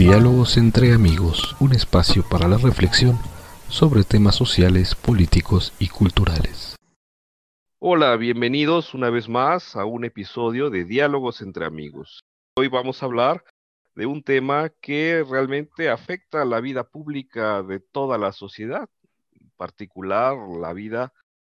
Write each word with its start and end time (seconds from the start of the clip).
Diálogos 0.00 0.56
entre 0.56 0.94
amigos, 0.94 1.54
un 1.60 1.72
espacio 1.72 2.24
para 2.26 2.48
la 2.48 2.56
reflexión 2.56 3.18
sobre 3.68 4.02
temas 4.02 4.34
sociales, 4.34 4.94
políticos 4.94 5.74
y 5.78 5.88
culturales. 5.88 6.74
Hola, 7.78 8.16
bienvenidos 8.16 8.94
una 8.94 9.10
vez 9.10 9.28
más 9.28 9.76
a 9.76 9.84
un 9.84 10.06
episodio 10.06 10.70
de 10.70 10.86
Diálogos 10.86 11.42
entre 11.42 11.66
amigos. 11.66 12.24
Hoy 12.56 12.68
vamos 12.68 13.02
a 13.02 13.06
hablar 13.06 13.44
de 13.94 14.06
un 14.06 14.22
tema 14.22 14.70
que 14.80 15.22
realmente 15.28 15.90
afecta 15.90 16.40
a 16.40 16.46
la 16.46 16.62
vida 16.62 16.84
pública 16.84 17.62
de 17.62 17.80
toda 17.80 18.16
la 18.16 18.32
sociedad, 18.32 18.88
en 19.38 19.50
particular 19.58 20.34
la 20.58 20.72
vida 20.72 21.12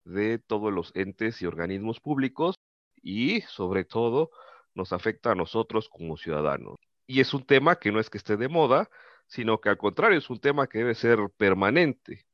de 0.05 0.41
todos 0.41 0.73
los 0.73 0.91
entes 0.97 1.41
y 1.43 1.47
organismos 1.47 2.01
públicos 2.01 2.57
y 3.05 3.43
sobre 3.43 3.85
todo 3.85 4.33
nos 4.75 4.93
afecta 4.93 5.31
a 5.31 5.37
nosotros 5.37 5.89
como 5.89 6.17
ciudadanos. 6.17 6.75
Y 7.13 7.21
es 7.21 7.35
un 7.35 7.45
tema 7.45 7.77
que 7.77 7.93
no 7.93 8.01
es 8.01 8.09
que 8.09 8.17
esté 8.17 8.39
de 8.39 8.49
moda, 8.49 8.89
sino 9.27 9.61
que 9.61 9.69
al 9.69 9.77
contrario 9.77 10.17
es 10.19 10.31
un 10.31 10.41
tema 10.41 10.67
que 10.67 10.79
debe 10.79 10.95
ser 10.95 11.19
permanente. 11.37 12.27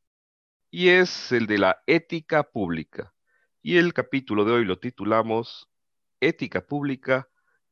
Y 0.71 0.91
es 0.91 1.33
el 1.33 1.49
de 1.49 1.59
la 1.59 1.83
ética 1.89 2.45
pública. 2.45 3.13
Y 3.61 3.79
el 3.79 3.93
capítulo 3.93 4.45
de 4.45 4.53
hoy 4.53 4.65
lo 4.65 4.79
titulamos 4.79 5.69
Ética 6.21 6.65
pública 6.65 7.29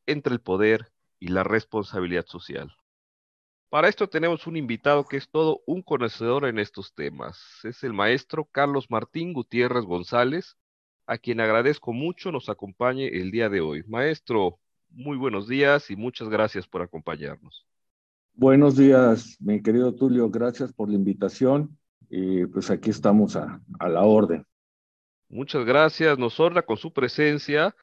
entre 0.06 0.32
el 0.32 0.40
poder 0.40 0.92
y 1.20 1.28
la 1.28 1.44
responsabilidad 1.44 2.26
social. 2.26 2.76
Para 3.68 3.88
esto 3.88 4.08
tenemos 4.08 4.48
un 4.48 4.56
invitado 4.56 5.04
que 5.04 5.16
es 5.16 5.30
todo 5.30 5.62
un 5.64 5.82
conocedor 5.82 6.44
en 6.44 6.58
estos 6.58 6.92
temas. 6.92 7.60
Es 7.62 7.84
el 7.84 7.92
maestro 7.92 8.46
Carlos 8.46 8.90
Martín 8.90 9.32
Gutiérrez 9.32 9.84
González, 9.84 10.56
a 11.06 11.18
quien 11.18 11.40
agradezco 11.40 11.92
mucho 11.92 12.32
nos 12.32 12.48
acompañe 12.48 13.06
el 13.06 13.30
día 13.30 13.48
de 13.48 13.60
hoy. 13.60 13.84
Maestro, 13.84 14.58
muy 14.96 15.18
buenos 15.18 15.46
días 15.46 15.90
y 15.90 15.96
muchas 15.96 16.28
gracias 16.28 16.66
por 16.66 16.82
acompañarnos. 16.82 17.66
Buenos 18.34 18.76
días, 18.76 19.36
mi 19.40 19.62
querido 19.62 19.94
Tulio, 19.94 20.30
gracias 20.30 20.72
por 20.72 20.88
la 20.88 20.94
invitación 20.94 21.78
y 22.08 22.46
pues 22.46 22.70
aquí 22.70 22.90
estamos 22.90 23.36
a, 23.36 23.60
a 23.78 23.88
la 23.88 24.02
orden. 24.02 24.44
Muchas 25.28 25.64
gracias, 25.64 26.18
nos 26.18 26.38
honra 26.40 26.62
con 26.62 26.76
su 26.76 26.92
presencia. 26.92 27.74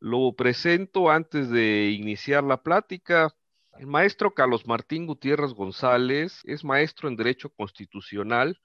Lo 0.00 0.32
presento 0.34 1.10
antes 1.10 1.50
de 1.50 1.90
iniciar 1.90 2.42
la 2.44 2.62
plática. 2.62 3.34
El 3.78 3.86
maestro 3.86 4.34
Carlos 4.34 4.66
Martín 4.66 5.06
Gutiérrez 5.06 5.52
González 5.52 6.40
es 6.44 6.64
maestro 6.64 7.08
en 7.08 7.16
Derecho 7.16 7.50
Constitucional 7.50 8.60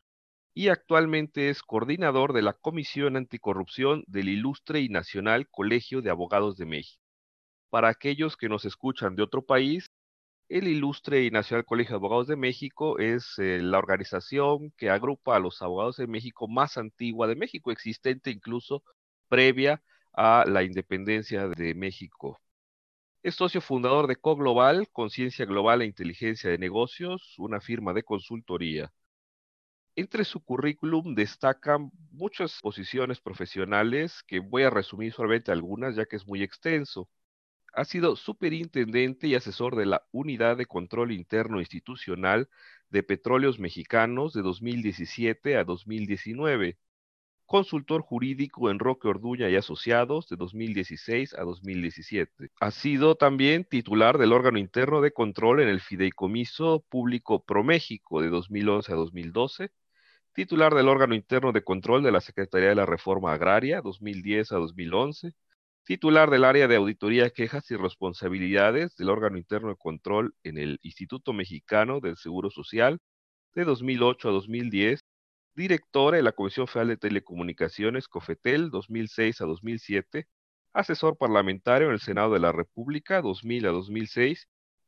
y 0.53 0.69
actualmente 0.69 1.49
es 1.49 1.61
coordinador 1.61 2.33
de 2.33 2.41
la 2.41 2.53
Comisión 2.53 3.15
Anticorrupción 3.15 4.03
del 4.07 4.29
Ilustre 4.29 4.81
y 4.81 4.89
Nacional 4.89 5.47
Colegio 5.49 6.01
de 6.01 6.09
Abogados 6.09 6.57
de 6.57 6.65
México. 6.65 7.00
Para 7.71 7.89
aquellos 7.89 8.37
que 8.37 8.49
nos 8.49 8.65
escuchan 8.65 9.15
de 9.15 9.23
otro 9.23 9.43
país, 9.43 9.89
el 10.49 10.67
Ilustre 10.67 11.23
y 11.25 11.31
Nacional 11.31 11.65
Colegio 11.65 11.93
de 11.93 11.97
Abogados 11.97 12.27
de 12.27 12.35
México 12.35 12.99
es 12.99 13.39
eh, 13.39 13.59
la 13.61 13.79
organización 13.79 14.71
que 14.77 14.89
agrupa 14.91 15.35
a 15.37 15.39
los 15.39 15.61
abogados 15.61 15.97
de 15.97 16.07
México 16.07 16.47
más 16.49 16.77
antigua 16.77 17.27
de 17.27 17.35
México, 17.35 17.71
existente 17.71 18.31
incluso 18.31 18.83
previa 19.29 19.81
a 20.13 20.45
la 20.47 20.63
independencia 20.63 21.47
de 21.47 21.73
México. 21.75 22.39
Es 23.23 23.35
socio 23.35 23.61
fundador 23.61 24.07
de 24.07 24.17
CoGlobal, 24.17 24.89
Conciencia 24.91 25.45
Global 25.45 25.81
e 25.81 25.85
Inteligencia 25.85 26.49
de 26.51 26.57
Negocios, 26.59 27.35
una 27.39 27.61
firma 27.61 27.93
de 27.93 28.03
consultoría. 28.03 28.93
Entre 29.95 30.25
su 30.25 30.43
currículum 30.43 31.15
destacan 31.15 31.91
muchas 32.11 32.59
posiciones 32.61 33.21
profesionales 33.21 34.21
que 34.27 34.39
voy 34.39 34.63
a 34.63 34.69
resumir 34.69 35.13
solamente 35.13 35.51
algunas 35.51 35.95
ya 35.95 36.05
que 36.05 36.17
es 36.17 36.27
muy 36.27 36.43
extenso. 36.43 37.07
Ha 37.73 37.85
sido 37.85 38.15
superintendente 38.15 39.27
y 39.27 39.35
asesor 39.35 39.75
de 39.75 39.85
la 39.85 40.03
Unidad 40.11 40.57
de 40.57 40.65
Control 40.65 41.11
Interno 41.11 41.59
Institucional 41.59 42.49
de 42.89 43.03
Petróleos 43.03 43.59
Mexicanos 43.59 44.33
de 44.33 44.41
2017 44.41 45.57
a 45.57 45.63
2019. 45.63 46.77
Consultor 47.45 48.01
jurídico 48.01 48.69
en 48.69 48.79
Roque 48.79 49.07
Orduña 49.07 49.49
y 49.49 49.55
Asociados 49.55 50.27
de 50.29 50.35
2016 50.37 51.33
a 51.33 51.43
2017. 51.43 52.49
Ha 52.59 52.71
sido 52.71 53.15
también 53.15 53.65
titular 53.65 54.17
del 54.17 54.33
órgano 54.33 54.57
interno 54.57 55.01
de 55.01 55.11
control 55.11 55.61
en 55.61 55.69
el 55.69 55.81
Fideicomiso 55.81 56.85
Público 56.89 57.43
ProMéxico 57.43 58.21
de 58.21 58.29
2011 58.29 58.91
a 58.91 58.95
2012 58.95 59.71
titular 60.33 60.73
del 60.73 60.87
órgano 60.87 61.15
interno 61.15 61.51
de 61.51 61.63
control 61.63 62.03
de 62.03 62.11
la 62.11 62.21
Secretaría 62.21 62.69
de 62.69 62.75
la 62.75 62.85
Reforma 62.85 63.33
Agraria 63.33 63.81
2010 63.81 64.51
a 64.51 64.57
2011, 64.57 65.33
titular 65.83 66.29
del 66.29 66.45
área 66.45 66.67
de 66.67 66.75
auditoría, 66.75 67.29
quejas 67.29 67.69
y 67.71 67.75
responsabilidades 67.75 68.95
del 68.95 69.09
órgano 69.09 69.37
interno 69.37 69.69
de 69.69 69.77
control 69.77 70.35
en 70.43 70.57
el 70.57 70.79
Instituto 70.83 71.33
Mexicano 71.33 71.99
del 71.99 72.17
Seguro 72.17 72.51
Social 72.51 72.99
de 73.53 73.65
2008 73.65 74.29
a 74.29 74.31
2010, 74.31 75.03
directora 75.55 76.17
de 76.17 76.23
la 76.23 76.31
Comisión 76.31 76.67
Federal 76.67 76.89
de 76.89 76.97
Telecomunicaciones, 76.97 78.07
COFETEL, 78.07 78.69
2006 78.69 79.41
a 79.41 79.45
2007, 79.45 80.27
asesor 80.73 81.17
parlamentario 81.17 81.87
en 81.87 81.93
el 81.93 81.99
Senado 81.99 82.33
de 82.33 82.39
la 82.39 82.51
República, 82.51 83.21
2000 83.21 83.65
a 83.67 83.71
2006, 83.71 84.47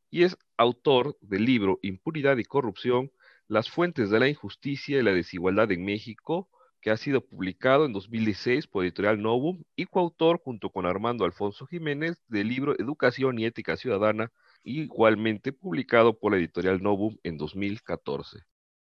y 0.10 0.24
es 0.24 0.38
autor 0.58 1.18
del 1.22 1.46
libro 1.46 1.80
Impunidad 1.82 2.38
y 2.38 2.46
Corrupción, 2.46 3.12
las 3.48 3.70
fuentes 3.70 4.10
de 4.10 4.20
la 4.20 4.30
injusticia 4.30 5.00
y 5.00 5.04
la 5.04 5.12
desigualdad 5.12 5.72
en 5.72 5.84
México, 5.84 6.50
que 6.84 6.92
ha 6.92 6.98
sido 6.98 7.22
publicado 7.22 7.86
en 7.86 7.94
2016 7.94 8.68
por 8.68 8.84
Editorial 8.84 9.22
Novum 9.22 9.64
y 9.74 9.86
coautor 9.86 10.42
junto 10.44 10.70
con 10.70 10.86
Armando 10.86 11.24
Alfonso 11.24 11.66
Jiménez 11.66 12.22
del 12.28 12.50
libro 12.50 12.76
Educación 12.78 13.40
y 13.40 13.46
Ética 13.46 13.78
Ciudadana, 13.78 14.34
igualmente 14.66 15.54
publicado 15.54 16.20
por 16.20 16.34
la 16.34 16.40
Editorial 16.40 16.84
Novum 16.84 17.16
en 17.24 17.38
2014. 17.38 18.40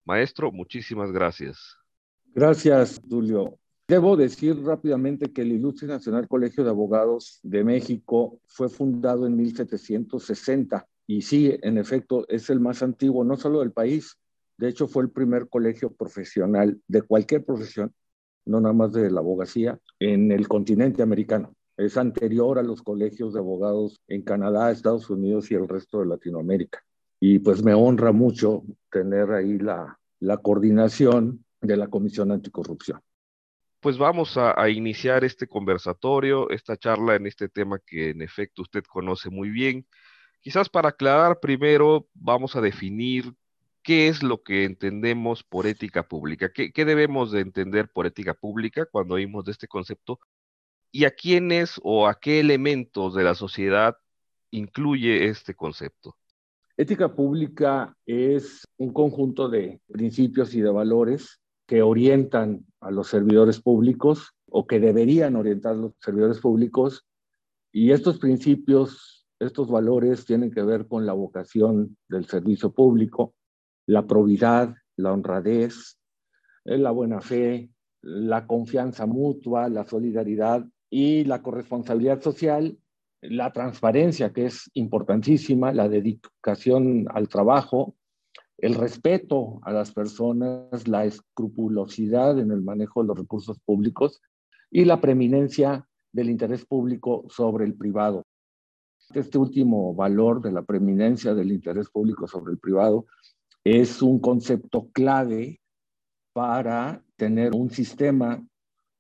Maestro, 0.04 0.50
muchísimas 0.50 1.12
gracias. 1.12 1.76
Gracias, 2.34 3.00
Julio. 3.08 3.60
Debo 3.86 4.16
decir 4.16 4.60
rápidamente 4.64 5.32
que 5.32 5.42
el 5.42 5.52
Ilustre 5.52 5.86
Nacional 5.86 6.26
Colegio 6.26 6.64
de 6.64 6.70
Abogados 6.70 7.38
de 7.44 7.62
México 7.62 8.40
fue 8.46 8.68
fundado 8.68 9.24
en 9.24 9.36
1760 9.36 10.84
y 11.06 11.22
sí, 11.22 11.56
en 11.62 11.78
efecto, 11.78 12.26
es 12.28 12.50
el 12.50 12.58
más 12.58 12.82
antiguo, 12.82 13.22
no 13.22 13.36
solo 13.36 13.60
del 13.60 13.70
país, 13.70 14.16
de 14.56 14.68
hecho, 14.68 14.86
fue 14.86 15.02
el 15.02 15.10
primer 15.10 15.48
colegio 15.48 15.92
profesional 15.92 16.80
de 16.86 17.02
cualquier 17.02 17.44
profesión, 17.44 17.92
no 18.44 18.60
nada 18.60 18.74
más 18.74 18.92
de 18.92 19.10
la 19.10 19.20
abogacía, 19.20 19.78
en 19.98 20.30
el 20.30 20.46
continente 20.46 21.02
americano. 21.02 21.54
Es 21.76 21.96
anterior 21.96 22.58
a 22.58 22.62
los 22.62 22.82
colegios 22.82 23.34
de 23.34 23.40
abogados 23.40 24.00
en 24.06 24.22
Canadá, 24.22 24.70
Estados 24.70 25.10
Unidos 25.10 25.50
y 25.50 25.54
el 25.54 25.68
resto 25.68 26.00
de 26.00 26.06
Latinoamérica. 26.06 26.84
Y 27.18 27.40
pues 27.40 27.64
me 27.64 27.74
honra 27.74 28.12
mucho 28.12 28.62
tener 28.92 29.32
ahí 29.32 29.58
la, 29.58 29.98
coordinación 30.42 31.44
de 31.60 31.76
la 31.76 31.88
Comisión 31.88 32.30
Anticorrupción. 32.30 33.00
Pues 33.80 33.98
vamos 33.98 34.36
a, 34.36 34.60
a, 34.60 34.70
iniciar 34.70 35.24
este 35.24 35.46
conversatorio, 35.46 36.48
esta 36.50 36.76
charla 36.76 37.16
en 37.16 37.26
este 37.26 37.48
tema 37.48 37.80
que 37.84 38.10
en 38.10 38.22
efecto 38.22 38.62
usted 38.62 38.84
conoce 38.84 39.30
muy 39.30 39.50
bien. 39.50 39.86
Quizás 40.40 40.68
para 40.68 40.90
aclarar 40.90 41.40
primero, 41.40 42.06
vamos 42.14 42.54
a 42.56 42.60
definir 42.60 43.34
¿qué 43.84 44.08
es 44.08 44.22
lo 44.22 44.42
que 44.42 44.64
entendemos 44.64 45.44
por 45.44 45.66
ética 45.66 46.08
pública? 46.08 46.50
¿Qué, 46.52 46.84
debemos 46.84 47.30
de 47.30 47.40
entender 47.40 47.88
por 47.92 48.06
ética 48.06 48.34
pública 48.34 48.86
cuando 48.86 49.14
oímos 49.14 49.44
de 49.44 49.52
este 49.52 49.68
concepto? 49.68 50.18
¿Y 50.90 51.04
a 51.04 51.10
quiénes 51.10 51.78
o 51.84 52.08
a 52.08 52.18
qué 52.18 52.40
elementos 52.40 53.14
de 53.14 53.22
la 53.22 53.34
sociedad 53.34 53.96
incluye 54.50 55.26
este 55.28 55.54
concepto? 55.54 56.16
Ética 56.76 57.14
pública 57.14 57.94
es 58.06 58.66
un 58.78 58.92
conjunto 58.92 59.48
de 59.48 59.80
principios 59.86 60.54
y 60.54 60.62
de 60.62 60.70
valores 60.70 61.40
que 61.66 61.82
orientan 61.82 62.66
a 62.80 62.90
los 62.90 63.08
servidores 63.08 63.60
públicos 63.60 64.32
o 64.48 64.66
que 64.66 64.80
deberían 64.80 65.36
orientar 65.36 65.76
los 65.76 65.92
servidores 66.00 66.40
públicos. 66.40 67.04
Y 67.70 67.92
estos 67.92 68.18
principios, 68.18 69.26
estos 69.38 69.68
valores 69.68 70.24
tienen 70.24 70.50
que 70.50 70.62
ver 70.62 70.86
con 70.86 71.04
la 71.04 71.12
vocación 71.12 71.96
del 72.08 72.26
servicio 72.26 72.72
público, 72.72 73.34
la 73.86 74.06
probidad, 74.06 74.74
la 74.96 75.12
honradez, 75.12 75.98
eh, 76.64 76.78
la 76.78 76.90
buena 76.90 77.20
fe, 77.20 77.70
la 78.02 78.46
confianza 78.46 79.06
mutua, 79.06 79.68
la 79.68 79.86
solidaridad 79.86 80.64
y 80.90 81.24
la 81.24 81.42
corresponsabilidad 81.42 82.20
social, 82.20 82.78
la 83.22 83.52
transparencia, 83.52 84.32
que 84.32 84.46
es 84.46 84.70
importantísima, 84.74 85.72
la 85.72 85.88
dedicación 85.88 87.06
al 87.10 87.28
trabajo, 87.28 87.96
el 88.58 88.74
respeto 88.74 89.60
a 89.62 89.72
las 89.72 89.92
personas, 89.92 90.86
la 90.86 91.04
escrupulosidad 91.04 92.38
en 92.38 92.50
el 92.50 92.62
manejo 92.62 93.02
de 93.02 93.08
los 93.08 93.18
recursos 93.18 93.58
públicos 93.60 94.20
y 94.70 94.84
la 94.84 95.00
preeminencia 95.00 95.88
del 96.12 96.30
interés 96.30 96.64
público 96.64 97.24
sobre 97.28 97.64
el 97.64 97.74
privado. 97.74 98.24
Este 99.12 99.38
último 99.38 99.94
valor 99.94 100.40
de 100.40 100.52
la 100.52 100.62
preeminencia 100.62 101.34
del 101.34 101.52
interés 101.52 101.90
público 101.90 102.26
sobre 102.26 102.52
el 102.52 102.58
privado 102.58 103.06
es 103.64 104.02
un 104.02 104.18
concepto 104.20 104.90
clave 104.92 105.60
para 106.34 107.02
tener 107.16 107.54
un 107.54 107.70
sistema 107.70 108.46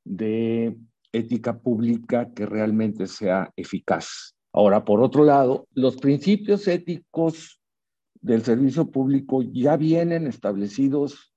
de 0.04 0.76
ética 1.12 1.58
pública 1.58 2.32
que 2.32 2.46
realmente 2.46 3.06
sea 3.06 3.52
eficaz. 3.56 4.34
Ahora, 4.52 4.84
por 4.84 5.02
otro 5.02 5.24
lado, 5.24 5.66
los 5.72 5.96
principios 5.96 6.66
éticos 6.66 7.60
del 8.20 8.42
servicio 8.42 8.90
público 8.90 9.42
ya 9.42 9.76
vienen 9.76 10.26
establecidos 10.26 11.34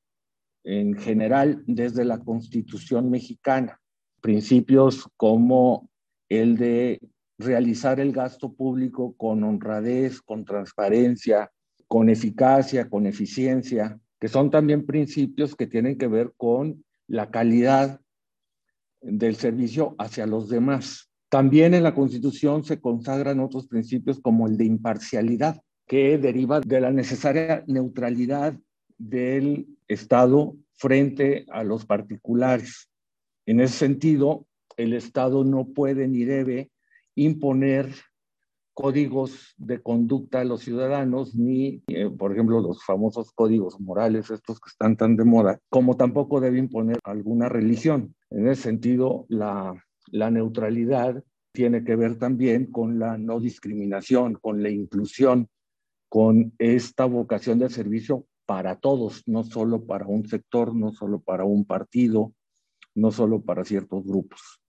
en 0.63 0.95
general 0.95 1.63
desde 1.65 2.06
la 2.06 2.19
Constitución 2.19 3.09
mexicana. 3.09 3.80
Principios 4.21 5.07
como 5.18 5.89
el 6.30 6.57
de 6.57 7.00
realizar 7.38 8.00
el 8.00 8.12
gasto 8.12 8.53
público 8.53 9.15
con 9.18 9.44
honradez, 9.44 10.21
con 10.21 10.45
transparencia, 10.45 11.51
con 11.88 12.10
eficacia, 12.10 12.89
con 12.89 13.06
eficiencia, 13.06 14.00
que 14.19 14.28
son 14.28 14.51
también 14.51 14.86
principios 14.86 15.56
que 15.56 15.68
tienen 15.68 15.98
que 15.98 16.07
ver 16.07 16.34
con 16.38 16.84
la 17.07 17.30
calidad 17.30 18.01
del 19.01 19.36
servicio 19.36 19.95
hacia 19.98 20.25
los 20.25 20.50
demás. 20.50 21.10
También 21.30 21.74
en 21.74 21.84
la 21.84 21.94
Constitución 21.94 22.63
se 22.63 22.80
consagran 22.80 23.39
otros 23.39 23.68
principios 23.68 24.19
como 24.19 24.48
el 24.48 24.57
de 24.57 24.66
imparcialidad, 24.66 25.62
que 25.86 26.18
deriva 26.18 26.60
de 26.60 26.81
la 26.81 26.92
necesaria 26.92 27.63
neutralidad 27.68 28.57
del 28.98 29.68
Estado 29.88 30.56
frente 30.74 31.45
a 31.50 31.63
los 31.63 31.86
particulares. 31.86 32.90
En 33.45 33.62
ese 33.62 33.78
sentido, 33.78 34.45
el 34.75 34.94
Estado 34.94 35.44
no 35.44 35.68
puede 35.69 36.07
ni 36.07 36.25
debe 36.25 36.69
imponer 37.16 37.94
códigos 38.77 39.56
de 39.57 39.81
conducta 39.81 40.41
a 40.41 40.44
los 40.44 40.62
ciudadanos, 40.62 41.33
ni, 41.33 41.81
eh, 41.88 42.12
por 42.15 42.31
ejemplo, 42.31 42.62
los 42.62 42.85
famosos 42.85 43.31
códigos 43.31 43.79
morales, 43.79 44.29
estos 44.29 44.59
que 44.59 44.69
están 44.69 44.95
tan 44.95 45.18
de 45.18 45.25
moda, 45.25 45.59
como 45.68 45.97
tampoco 45.97 46.39
debe 46.39 46.59
imponer 46.59 47.00
alguna 47.03 47.50
religión. 47.50 48.13
En 48.29 48.47
ese 48.47 48.62
sentido, 48.62 49.25
la, 49.29 49.74
la 50.12 50.29
neutralidad 50.29 51.24
tiene 51.53 51.83
que 51.83 51.95
ver 51.95 52.19
también 52.19 52.71
con 52.71 53.00
la 53.00 53.18
no 53.18 53.39
discriminación, 53.39 54.35
con 54.35 54.62
la 54.62 54.69
inclusión, 54.69 55.47
con 56.07 56.53
esta 56.59 57.06
vocación 57.06 57.57
de 57.57 57.71
servicio 57.71 58.27
para 58.45 58.75
todos, 58.75 59.23
no 59.25 59.44
solo 59.44 59.85
para 59.85 60.06
un 60.06 60.27
sector, 60.27 60.75
no 60.75 60.94
solo 60.94 61.19
para 61.19 61.45
un 61.45 61.65
partido, 61.65 62.31
no 62.94 63.09
solo 63.09 63.41
para 63.41 63.65
ciertos 63.65 64.06
grupos. 64.06 64.62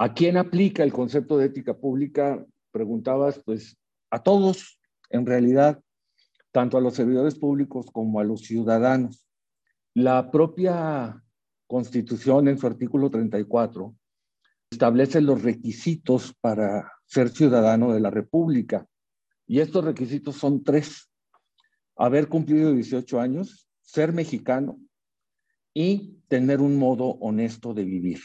¿A 0.00 0.14
quién 0.14 0.36
aplica 0.36 0.84
el 0.84 0.92
concepto 0.92 1.36
de 1.36 1.46
ética 1.46 1.76
pública? 1.76 2.46
Preguntabas, 2.70 3.42
pues 3.44 3.76
a 4.10 4.22
todos, 4.22 4.80
en 5.10 5.26
realidad, 5.26 5.82
tanto 6.52 6.78
a 6.78 6.80
los 6.80 6.94
servidores 6.94 7.36
públicos 7.36 7.86
como 7.92 8.20
a 8.20 8.24
los 8.24 8.42
ciudadanos. 8.42 9.26
La 9.94 10.30
propia 10.30 11.20
Constitución, 11.66 12.46
en 12.46 12.58
su 12.58 12.68
artículo 12.68 13.10
34, 13.10 13.92
establece 14.70 15.20
los 15.20 15.42
requisitos 15.42 16.32
para 16.40 16.92
ser 17.04 17.30
ciudadano 17.30 17.92
de 17.92 17.98
la 17.98 18.10
República. 18.10 18.86
Y 19.48 19.58
estos 19.58 19.84
requisitos 19.84 20.36
son 20.36 20.62
tres. 20.62 21.10
Haber 21.96 22.28
cumplido 22.28 22.72
18 22.72 23.20
años, 23.20 23.68
ser 23.80 24.12
mexicano 24.12 24.78
y 25.74 26.20
tener 26.28 26.60
un 26.60 26.76
modo 26.76 27.16
honesto 27.20 27.74
de 27.74 27.84
vivir. 27.84 28.20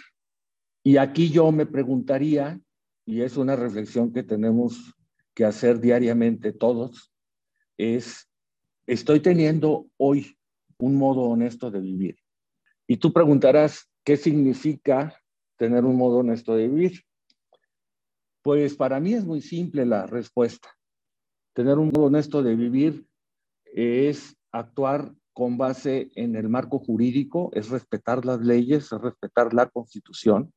Y 0.83 0.97
aquí 0.97 1.29
yo 1.29 1.51
me 1.51 1.65
preguntaría, 1.65 2.59
y 3.05 3.21
es 3.21 3.37
una 3.37 3.55
reflexión 3.55 4.11
que 4.11 4.23
tenemos 4.23 4.93
que 5.33 5.45
hacer 5.45 5.79
diariamente 5.79 6.51
todos, 6.51 7.11
es, 7.77 8.29
estoy 8.85 9.21
teniendo 9.21 9.87
hoy 9.97 10.37
un 10.77 10.95
modo 10.95 11.21
honesto 11.21 11.71
de 11.71 11.79
vivir. 11.79 12.17
Y 12.85 12.97
tú 12.97 13.13
preguntarás, 13.13 13.89
¿qué 14.03 14.17
significa 14.17 15.17
tener 15.57 15.85
un 15.85 15.95
modo 15.95 16.17
honesto 16.17 16.55
de 16.55 16.67
vivir? 16.67 17.01
Pues 18.41 18.75
para 18.75 18.99
mí 18.99 19.13
es 19.13 19.23
muy 19.23 19.41
simple 19.41 19.85
la 19.85 20.05
respuesta. 20.05 20.69
Tener 21.53 21.77
un 21.77 21.91
modo 21.93 22.07
honesto 22.07 22.43
de 22.43 22.55
vivir 22.55 23.07
es 23.65 24.35
actuar 24.51 25.13
con 25.31 25.57
base 25.57 26.11
en 26.15 26.35
el 26.35 26.49
marco 26.49 26.79
jurídico, 26.79 27.49
es 27.53 27.69
respetar 27.69 28.25
las 28.25 28.41
leyes, 28.41 28.91
es 28.91 29.01
respetar 29.01 29.53
la 29.53 29.67
constitución, 29.67 30.53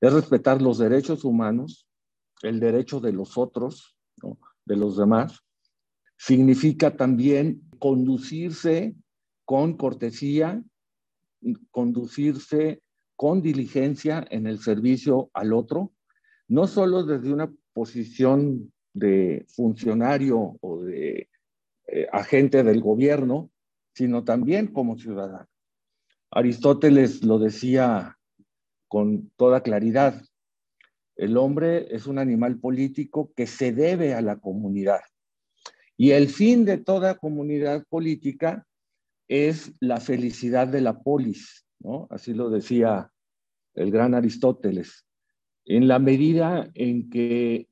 es 0.00 0.12
respetar 0.12 0.62
los 0.62 0.78
derechos 0.78 1.24
humanos, 1.24 1.86
el 2.42 2.58
derecho 2.58 3.00
de 3.00 3.12
los 3.12 3.36
otros, 3.36 3.96
de 4.64 4.76
los 4.76 4.96
demás. 4.96 5.40
Significa 6.16 6.96
también 6.96 7.62
conducirse 7.78 8.94
con 9.44 9.76
cortesía, 9.76 10.62
conducirse 11.70 12.82
con 13.16 13.42
diligencia 13.42 14.26
en 14.30 14.46
el 14.46 14.60
servicio 14.60 15.30
al 15.34 15.52
otro, 15.52 15.92
no 16.48 16.66
solo 16.66 17.04
desde 17.04 17.32
una 17.32 17.52
posición 17.72 18.72
de 18.92 19.44
funcionario 19.48 20.56
o 20.60 20.82
de 20.82 21.28
eh, 21.86 22.06
agente 22.12 22.62
del 22.62 22.80
gobierno, 22.80 23.50
sino 23.94 24.24
también 24.24 24.68
como 24.68 24.96
ciudadano. 24.96 25.48
Aristóteles 26.30 27.24
lo 27.24 27.38
decía 27.38 28.19
con 28.90 29.30
toda 29.36 29.62
claridad. 29.62 30.20
El 31.14 31.36
hombre 31.36 31.94
es 31.94 32.08
un 32.08 32.18
animal 32.18 32.58
político 32.58 33.32
que 33.36 33.46
se 33.46 33.72
debe 33.72 34.14
a 34.14 34.20
la 34.20 34.40
comunidad. 34.40 35.00
Y 35.96 36.10
el 36.10 36.28
fin 36.28 36.64
de 36.64 36.76
toda 36.76 37.16
comunidad 37.16 37.84
política 37.88 38.66
es 39.28 39.72
la 39.78 40.00
felicidad 40.00 40.66
de 40.66 40.80
la 40.80 41.02
polis, 41.02 41.64
¿no? 41.78 42.08
Así 42.10 42.34
lo 42.34 42.50
decía 42.50 43.12
el 43.74 43.92
gran 43.92 44.14
Aristóteles. 44.14 45.06
En 45.64 45.86
la 45.86 46.00
medida 46.00 46.68
en 46.74 47.10
que 47.10 47.68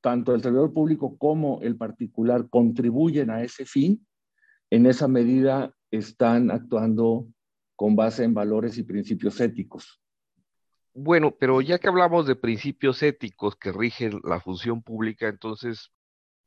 tanto 0.00 0.32
el 0.32 0.42
servidor 0.42 0.72
público 0.72 1.18
como 1.18 1.60
el 1.62 1.76
particular 1.76 2.48
contribuyen 2.48 3.30
a 3.30 3.42
ese 3.42 3.66
fin, 3.66 4.06
en 4.70 4.86
esa 4.86 5.08
medida 5.08 5.74
están 5.90 6.52
actuando 6.52 7.26
con 7.78 7.94
base 7.94 8.24
en 8.24 8.34
valores 8.34 8.76
y 8.76 8.82
principios 8.82 9.40
éticos. 9.40 10.02
Bueno, 10.94 11.30
pero 11.38 11.60
ya 11.60 11.78
que 11.78 11.86
hablamos 11.86 12.26
de 12.26 12.34
principios 12.34 13.04
éticos 13.04 13.54
que 13.54 13.70
rigen 13.70 14.20
la 14.24 14.40
función 14.40 14.82
pública, 14.82 15.28
entonces 15.28 15.92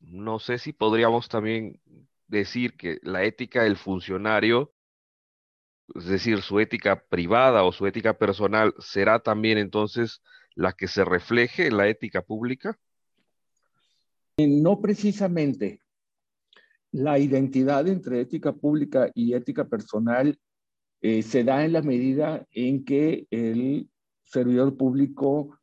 no 0.01 0.39
sé 0.39 0.57
si 0.57 0.73
podríamos 0.73 1.29
también 1.29 1.79
decir 2.27 2.75
que 2.75 2.99
la 3.03 3.23
ética 3.23 3.63
del 3.63 3.77
funcionario, 3.77 4.73
es 5.95 6.07
decir, 6.07 6.41
su 6.41 6.59
ética 6.59 7.01
privada 7.01 7.63
o 7.63 7.71
su 7.71 7.87
ética 7.87 8.17
personal, 8.17 8.73
será 8.79 9.19
también 9.19 9.57
entonces 9.57 10.21
la 10.53 10.73
que 10.73 10.89
se 10.89 11.05
refleje 11.05 11.67
en 11.67 11.77
la 11.77 11.87
ética 11.87 12.23
pública? 12.23 12.77
No 14.37 14.81
precisamente. 14.81 15.79
La 16.91 17.19
identidad 17.19 17.87
entre 17.87 18.19
ética 18.19 18.51
pública 18.51 19.09
y 19.15 19.33
ética 19.33 19.69
personal 19.69 20.37
eh, 21.01 21.23
se 21.23 21.43
da 21.43 21.65
en 21.65 21.73
la 21.73 21.81
medida 21.81 22.45
en 22.51 22.85
que 22.85 23.27
el 23.31 23.89
servidor 24.23 24.77
público 24.77 25.57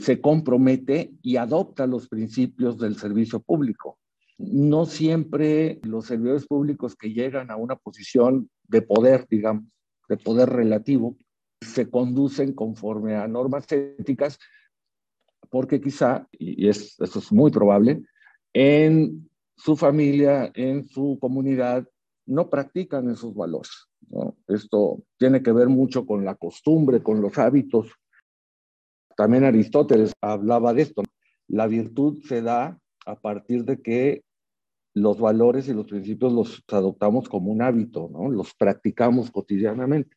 se 0.00 0.20
compromete 0.20 1.12
y 1.22 1.36
adopta 1.36 1.86
los 1.86 2.08
principios 2.08 2.78
del 2.78 2.96
servicio 2.96 3.40
público. 3.40 3.98
No 4.38 4.86
siempre 4.86 5.78
los 5.82 6.06
servidores 6.06 6.46
públicos 6.46 6.96
que 6.96 7.12
llegan 7.12 7.50
a 7.50 7.56
una 7.56 7.76
posición 7.76 8.50
de 8.66 8.82
poder, 8.82 9.26
digamos, 9.30 9.64
de 10.08 10.16
poder 10.16 10.48
relativo, 10.48 11.16
se 11.60 11.90
conducen 11.90 12.54
conforme 12.54 13.14
a 13.14 13.28
normas 13.28 13.70
éticas, 13.70 14.38
porque 15.50 15.80
quizá, 15.80 16.26
y 16.32 16.68
es, 16.68 16.98
eso 16.98 17.18
es 17.18 17.30
muy 17.30 17.50
probable, 17.50 18.02
en 18.52 19.28
su 19.56 19.76
familia, 19.76 20.50
en 20.54 20.84
su 20.88 21.18
comunidad, 21.20 21.86
no 22.26 22.48
practican 22.48 23.10
esos 23.10 23.34
valores. 23.34 23.89
Esto 24.50 25.02
tiene 25.18 25.42
que 25.42 25.52
ver 25.52 25.68
mucho 25.68 26.04
con 26.06 26.24
la 26.24 26.34
costumbre, 26.34 27.02
con 27.02 27.20
los 27.20 27.38
hábitos. 27.38 27.92
También 29.16 29.44
Aristóteles 29.44 30.12
hablaba 30.20 30.74
de 30.74 30.82
esto. 30.82 31.02
La 31.48 31.66
virtud 31.66 32.22
se 32.24 32.42
da 32.42 32.78
a 33.06 33.20
partir 33.20 33.64
de 33.64 33.80
que 33.80 34.24
los 34.94 35.20
valores 35.20 35.68
y 35.68 35.72
los 35.72 35.86
principios 35.86 36.32
los 36.32 36.62
adoptamos 36.68 37.28
como 37.28 37.52
un 37.52 37.62
hábito, 37.62 38.08
¿no? 38.12 38.28
los 38.28 38.54
practicamos 38.54 39.30
cotidianamente. 39.30 40.16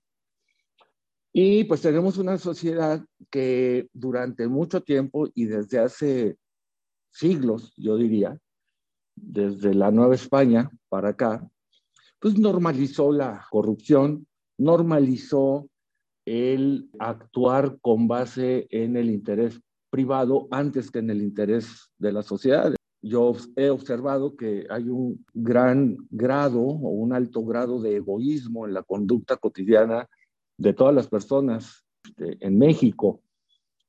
Y 1.32 1.64
pues 1.64 1.82
tenemos 1.82 2.18
una 2.18 2.38
sociedad 2.38 3.04
que 3.30 3.88
durante 3.94 4.48
mucho 4.48 4.82
tiempo 4.82 5.28
y 5.34 5.46
desde 5.46 5.80
hace 5.80 6.38
siglos, 7.10 7.74
yo 7.76 7.98
diría, 7.98 8.38
desde 9.16 9.74
la 9.74 9.92
Nueva 9.92 10.16
España 10.16 10.70
para 10.90 11.10
acá, 11.10 11.50
pues 12.24 12.40
normalizó 12.40 13.12
la 13.12 13.46
corrupción, 13.52 14.26
normalizó 14.58 15.68
el 16.24 16.90
actuar 16.98 17.80
con 17.82 18.08
base 18.08 18.66
en 18.70 18.96
el 18.96 19.10
interés 19.10 19.60
privado 19.90 20.48
antes 20.50 20.90
que 20.90 21.00
en 21.00 21.10
el 21.10 21.22
interés 21.22 21.92
de 21.98 22.14
la 22.14 22.24
sociedad. 22.24 22.74
Yo 23.02 23.34
he 23.58 23.70
observado 23.70 24.38
que 24.38 24.66
hay 24.70 24.88
un 24.88 25.26
gran 25.34 25.98
grado 26.12 26.62
o 26.62 26.92
un 26.92 27.12
alto 27.12 27.44
grado 27.44 27.82
de 27.82 27.98
egoísmo 27.98 28.66
en 28.66 28.74
la 28.74 28.84
conducta 28.84 29.36
cotidiana 29.36 30.08
de 30.58 30.72
todas 30.72 30.96
las 30.96 31.10
personas 31.10 31.84
este, 32.06 32.38
en 32.40 32.58
México. 32.58 33.20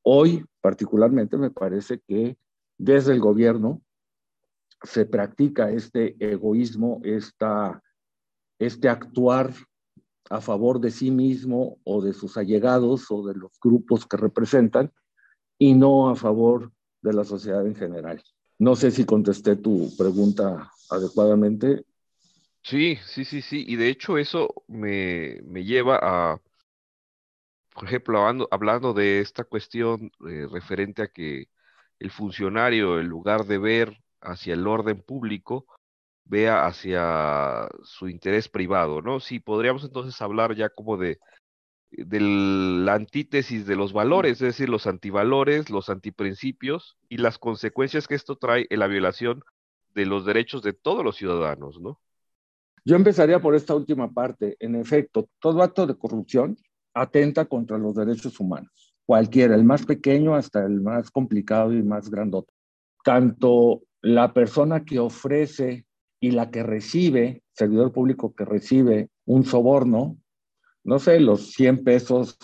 Hoy, 0.03 0.45
particularmente, 0.61 1.37
me 1.37 1.53
parece 1.53 2.01
que 2.01 2.37
desde 2.79 3.13
el 3.13 3.21
gobierno 3.21 3.81
se 4.83 5.07
practica 5.07 5.71
este 5.71 6.17
egoísmo, 6.19 7.01
esta, 7.05 7.81
este 8.59 8.89
actuar 8.89 9.53
a 10.31 10.41
favor 10.41 10.81
de 10.81 10.91
sí 10.91 11.11
mismo 11.11 11.79
o 11.85 12.03
de 12.03 12.13
sus 12.13 12.37
allegados 12.37 13.11
o 13.11 13.27
de 13.27 13.35
los 13.35 13.53
grupos 13.61 14.07
que 14.07 14.17
representan 14.17 14.93
y 15.59 15.75
no 15.75 16.09
a 16.09 16.17
favor 16.17 16.73
de 17.03 17.13
la 17.13 17.25
sociedad 17.25 17.67
en 17.67 17.75
general. 17.75 18.23
No 18.59 18.77
sé 18.77 18.91
si 18.91 19.05
contesté 19.05 19.57
tu 19.57 19.95
pregunta 19.97 20.71
adecuadamente. 20.91 21.85
Sí, 22.63 22.97
sí, 23.07 23.25
sí, 23.25 23.43
sí. 23.43 23.65
Y 23.69 23.77
de 23.77 23.89
hecho 23.89 24.17
eso 24.17 24.65
me, 24.69 25.41
me 25.43 25.65
lleva 25.65 25.99
a, 26.01 26.41
por 27.75 27.85
ejemplo, 27.85 28.21
hablando, 28.21 28.49
hablando 28.51 28.95
de 28.95 29.21
esta 29.21 29.45
cuestión 29.45 30.11
eh, 30.29 30.47
referente 30.51 31.03
a 31.03 31.09
que 31.09 31.49
el 31.99 32.11
funcionario, 32.11 33.01
en 33.01 33.09
lugar 33.09 33.45
de 33.45 33.59
ver 33.59 34.03
hacia 34.21 34.55
el 34.55 34.67
orden 34.67 35.03
público, 35.03 35.67
vea 36.25 36.67
hacia 36.67 37.69
su 37.83 38.09
interés 38.09 38.49
privado, 38.49 39.03
¿no? 39.03 39.21
Sí, 39.21 39.41
podríamos 39.41 39.85
entonces 39.85 40.21
hablar 40.23 40.55
ya 40.55 40.69
como 40.71 40.97
de, 40.97 41.19
de 41.91 42.21
la 42.21 42.95
antítesis 42.95 43.67
de 43.67 43.77
los 43.77 43.93
valores, 43.93 44.33
es 44.33 44.39
decir, 44.39 44.69
los 44.69 44.87
antivalores, 44.87 45.71
los 45.71 45.89
antiprincipios 45.89 46.97
y 47.09 47.19
las 47.19 47.39
consecuencias 47.39 48.09
que 48.09 48.15
esto 48.15 48.37
trae 48.37 48.67
en 48.71 48.79
la 48.81 48.87
violación 48.87 49.43
de 49.95 50.07
los 50.07 50.25
derechos 50.25 50.63
de 50.63 50.73
todos 50.73 51.05
los 51.05 51.17
ciudadanos, 51.17 51.81
¿no? 51.81 52.01
Yo 52.85 52.97
empezaría 52.97 53.41
por 53.41 53.55
esta 53.55 53.75
última 53.75 54.13
parte. 54.13 54.57
En 54.61 54.75
efecto, 54.75 55.29
todo 55.39 55.63
acto 55.63 55.87
de 55.87 55.97
corrupción 55.97 56.57
atenta 56.93 57.47
contra 57.47 57.79
los 57.79 57.95
derechos 57.95 58.39
humanos, 58.39 58.95
cualquiera, 59.07 59.55
el 59.55 59.65
más 59.65 59.87
pequeño 59.87 60.35
hasta 60.35 60.65
el 60.65 60.81
más 60.81 61.11
complicado 61.11 61.73
y 61.73 61.83
más 61.83 62.11
grandote. 62.11 62.53
Tanto 63.03 63.83
la 64.03 64.35
persona 64.35 64.85
que 64.85 64.99
ofrece 64.99 65.87
y 66.21 66.31
la 66.31 66.51
que 66.51 66.63
recibe, 66.63 67.43
servidor 67.53 67.93
público 67.93 68.35
que 68.35 68.45
recibe 68.45 69.11
un 69.27 69.45
soborno, 69.45 70.19
no 70.85 70.99
sé, 70.99 71.21
los 71.21 71.53
100 71.53 71.85
pesos 71.85 72.39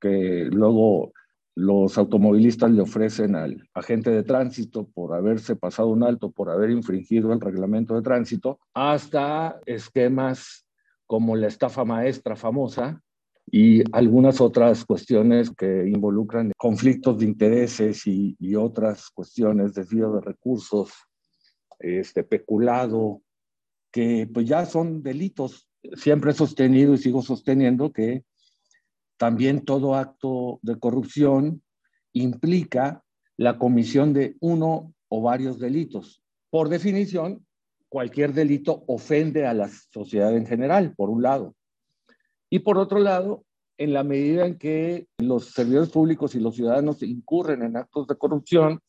que 0.00 0.48
luego 0.50 1.12
los 1.54 1.98
automovilistas 1.98 2.70
le 2.70 2.82
ofrecen 2.82 3.36
al 3.36 3.68
agente 3.74 4.10
de 4.10 4.22
tránsito 4.22 4.88
por 4.88 5.14
haberse 5.14 5.56
pasado 5.56 5.88
un 5.88 6.02
alto, 6.02 6.30
por 6.30 6.50
haber 6.50 6.70
infringido 6.70 7.32
el 7.32 7.40
reglamento 7.40 7.94
de 7.94 8.02
tránsito, 8.02 8.58
hasta 8.72 9.60
esquemas 9.66 10.66
como 11.06 11.36
la 11.36 11.48
estafa 11.48 11.84
maestra 11.84 12.36
famosa 12.36 13.02
y 13.50 13.82
algunas 13.92 14.40
otras 14.40 14.84
cuestiones 14.84 15.50
que 15.50 15.86
involucran 15.86 16.52
conflictos 16.56 17.18
de 17.18 17.26
intereses 17.26 18.06
y, 18.06 18.54
otras 18.54 19.10
cuestiones, 19.10 19.74
desvío 19.74 20.12
de 20.12 20.20
recursos, 20.22 20.92
este, 21.82 22.24
peculado, 22.24 23.22
que 23.90 24.28
pues 24.32 24.46
ya 24.46 24.64
son 24.64 25.02
delitos. 25.02 25.68
Siempre 25.94 26.30
he 26.30 26.34
sostenido 26.34 26.94
y 26.94 26.98
sigo 26.98 27.22
sosteniendo 27.22 27.92
que 27.92 28.24
también 29.16 29.64
todo 29.64 29.94
acto 29.94 30.58
de 30.62 30.78
corrupción 30.78 31.62
implica 32.12 33.04
la 33.36 33.58
comisión 33.58 34.12
de 34.12 34.36
uno 34.40 34.94
o 35.08 35.22
varios 35.22 35.58
delitos. 35.58 36.22
Por 36.50 36.68
definición, 36.68 37.46
cualquier 37.88 38.32
delito 38.32 38.84
ofende 38.86 39.46
a 39.46 39.54
la 39.54 39.68
sociedad 39.68 40.36
en 40.36 40.46
general, 40.46 40.94
por 40.96 41.10
un 41.10 41.22
lado. 41.22 41.54
Y 42.50 42.60
por 42.60 42.78
otro 42.78 42.98
lado, 42.98 43.44
en 43.78 43.92
la 43.92 44.04
medida 44.04 44.46
en 44.46 44.58
que 44.58 45.06
los 45.18 45.52
servidores 45.52 45.90
públicos 45.90 46.34
y 46.34 46.40
los 46.40 46.54
ciudadanos 46.54 47.02
incurren 47.02 47.62
en 47.62 47.76
actos 47.76 48.06
de 48.06 48.16
corrupción, 48.16 48.80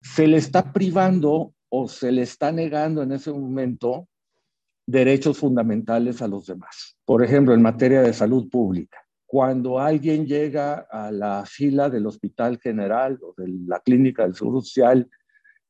se 0.00 0.26
le 0.26 0.36
está 0.36 0.72
privando 0.72 1.53
o 1.76 1.88
se 1.88 2.12
le 2.12 2.22
está 2.22 2.52
negando 2.52 3.02
en 3.02 3.10
ese 3.10 3.32
momento 3.32 4.08
derechos 4.86 5.38
fundamentales 5.38 6.22
a 6.22 6.28
los 6.28 6.46
demás. 6.46 6.96
Por 7.04 7.24
ejemplo, 7.24 7.52
en 7.52 7.62
materia 7.62 8.00
de 8.00 8.12
salud 8.12 8.48
pública, 8.48 8.98
cuando 9.26 9.80
alguien 9.80 10.24
llega 10.24 10.86
a 10.88 11.10
la 11.10 11.44
fila 11.44 11.90
del 11.90 12.06
Hospital 12.06 12.60
General 12.60 13.18
o 13.20 13.34
de 13.36 13.52
la 13.66 13.80
Clínica 13.80 14.22
del 14.22 14.36
Seguro 14.36 14.60
Social 14.60 15.10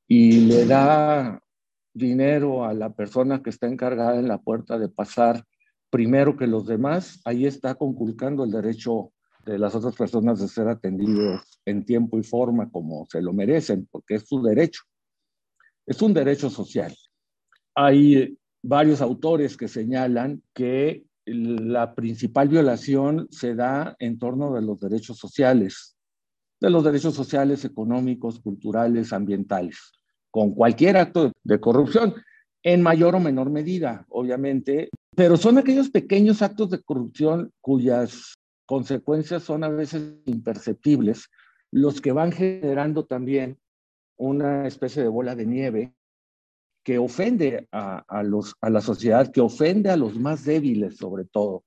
y 0.07 0.41
le 0.41 0.67
da 0.67 1.41
dinero 1.95 2.67
a 2.67 2.75
la 2.75 2.93
persona 2.93 3.43
que 3.43 3.49
está 3.49 3.67
encargada 3.67 4.19
en 4.19 4.29
la 4.29 4.39
puerta 4.39 4.79
de 4.79 4.91
pasar 4.91 5.43
primero 5.89 6.37
que 6.37 6.47
los 6.47 6.67
demás, 6.67 7.23
ahí 7.25 7.47
está 7.47 7.77
conculcando 7.77 8.45
el 8.45 8.51
derecho 8.51 9.13
de 9.47 9.59
las 9.59 9.75
otras 9.75 9.95
personas 9.95 10.39
de 10.41 10.49
ser 10.49 10.69
atendidos 10.69 11.61
en 11.65 11.87
tiempo 11.87 12.19
y 12.19 12.25
forma 12.25 12.71
como 12.71 13.07
se 13.07 13.23
lo 13.23 13.33
merecen, 13.33 13.89
porque 13.91 14.17
es 14.17 14.29
su 14.29 14.43
derecho. 14.43 14.83
Es 15.87 16.01
un 16.03 16.15
derecho 16.15 16.51
social. 16.51 16.95
Hay 17.75 18.37
varios 18.63 19.01
autores 19.01 19.57
que 19.57 19.69
señalan 19.69 20.43
que 20.55 21.05
la 21.27 21.95
principal 21.95 22.49
violación 22.49 23.29
se 23.31 23.55
da 23.55 23.97
en 23.99 24.19
torno 24.19 24.55
de 24.55 24.63
los 24.63 24.81
derechos 24.81 25.19
sociales, 25.19 25.97
de 26.61 26.71
los 26.71 26.85
derechos 26.85 27.15
sociales, 27.15 27.65
económicos, 27.65 28.41
culturales, 28.41 29.13
ambientales, 29.13 29.93
con 30.31 30.55
cualquier 30.55 30.97
acto 30.97 31.33
de 31.43 31.61
corrupción, 31.61 32.15
en 32.63 32.81
mayor 32.81 33.15
o 33.15 33.21
menor 33.21 33.51
medida, 33.51 34.07
obviamente, 34.09 34.89
pero 35.15 35.37
son 35.37 35.59
aquellos 35.59 35.91
pequeños 35.91 36.41
actos 36.41 36.71
de 36.71 36.83
corrupción 36.83 37.53
cuyas 37.61 38.35
consecuencias 38.67 39.43
son 39.43 39.65
a 39.65 39.69
veces 39.69 40.15
imperceptibles, 40.25 41.29
los 41.71 42.01
que 42.01 42.13
van 42.13 42.33
generando 42.33 43.05
también 43.05 43.59
una 44.17 44.67
especie 44.67 45.03
de 45.03 45.09
bola 45.09 45.35
de 45.35 45.47
nieve 45.47 45.95
que 46.85 46.99
ofende 46.99 47.67
a, 47.73 48.23
los, 48.23 48.55
a 48.61 48.69
la 48.69 48.83
sociedad, 48.83 49.33
que 49.33 49.41
ofende 49.41 49.91
a 49.91 49.97
los 49.97 50.19
más 50.19 50.45
débiles 50.45 50.99
sobre 50.99 51.25
todo, 51.25 51.65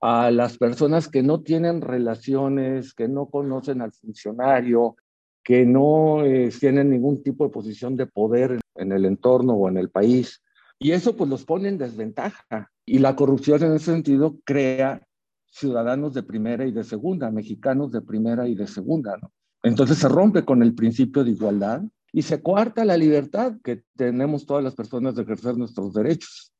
a 0.00 0.30
las 0.30 0.58
personas 0.58 1.08
que 1.08 1.22
no 1.22 1.40
tienen 1.40 1.80
relaciones, 1.80 2.92
que 2.92 3.08
no 3.08 3.26
conocen 3.26 3.80
al 3.80 3.92
funcionario, 3.92 4.96
que 5.42 5.64
no 5.64 6.24
eh, 6.24 6.50
tienen 6.60 6.90
ningún 6.90 7.22
tipo 7.22 7.44
de 7.44 7.50
posición 7.50 7.96
de 7.96 8.06
poder 8.06 8.60
en 8.74 8.92
el 8.92 9.06
entorno 9.06 9.54
o 9.54 9.68
en 9.68 9.78
el 9.78 9.90
país. 9.90 10.42
Y 10.78 10.92
eso 10.92 11.16
pues 11.16 11.30
los 11.30 11.44
pone 11.44 11.68
en 11.68 11.78
desventaja. 11.78 12.70
Y 12.84 12.98
la 12.98 13.16
corrupción 13.16 13.62
en 13.62 13.72
ese 13.72 13.86
sentido 13.86 14.36
crea 14.44 15.06
ciudadanos 15.46 16.14
de 16.14 16.22
primera 16.22 16.66
y 16.66 16.72
de 16.72 16.84
segunda, 16.84 17.30
mexicanos 17.30 17.92
de 17.92 18.02
primera 18.02 18.48
y 18.48 18.54
de 18.54 18.66
segunda, 18.66 19.16
¿no? 19.16 19.32
Entonces 19.62 19.98
se 19.98 20.08
rompe 20.08 20.44
con 20.44 20.62
el 20.62 20.74
principio 20.74 21.24
de 21.24 21.30
igualdad 21.30 21.82
y 22.12 22.22
se 22.22 22.42
coarta 22.42 22.84
la 22.84 22.96
libertad 22.96 23.54
que 23.62 23.84
tenemos 23.96 24.44
todas 24.44 24.62
las 24.62 24.74
personas 24.74 25.14
de 25.14 25.22
ejercer 25.22 25.56
nuestros 25.56 25.94
derechos. 25.94 26.52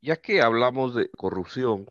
Ya 0.00 0.16
que 0.16 0.42
hablamos 0.42 0.94
de 0.94 1.08
corrupción, 1.10 1.86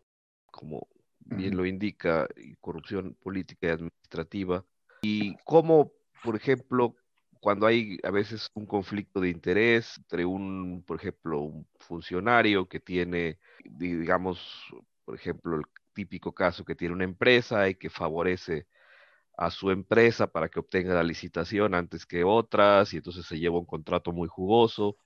como 0.48 0.88
bien 1.20 1.56
lo 1.56 1.66
indica, 1.66 2.28
corrupción 2.60 3.16
política 3.22 3.68
y 3.68 3.70
administrativa, 3.70 4.66
y 5.02 5.36
cómo, 5.46 5.94
por 6.24 6.36
ejemplo, 6.36 6.96
cuando 7.40 7.66
hay 7.66 7.98
a 8.04 8.12
veces 8.12 8.50
un 8.54 8.66
conflicto 8.66 9.22
de 9.22 9.30
interés 9.30 9.98
entre 9.98 10.26
un, 10.26 10.84
por 10.86 10.98
ejemplo, 10.98 11.40
un 11.40 11.68
funcionario 11.80 12.68
que 12.68 12.80
tiene, 12.80 13.40
digamos, 13.64 14.68
por 15.06 15.16
ejemplo, 15.16 15.56
el 15.56 15.64
típico 15.94 16.34
caso 16.34 16.66
que 16.66 16.76
tiene 16.76 16.94
una 16.94 17.04
empresa 17.04 17.70
y 17.70 17.76
que 17.76 17.90
favorece 17.90 18.68
a 19.42 19.50
su 19.50 19.72
empresa 19.72 20.28
para 20.28 20.50
que 20.50 20.60
obtenga 20.60 20.94
la 20.94 21.04
licitación 21.04 21.74
antes 21.74 22.06
que 22.06 22.24
otras 22.24 22.94
y 22.94 22.98
entonces 22.98 23.26
se 23.26 23.40
lleva 23.40 23.58
un 23.60 23.66
contrato 23.66 24.12
muy 24.12 24.28
jugoso. 24.28 24.98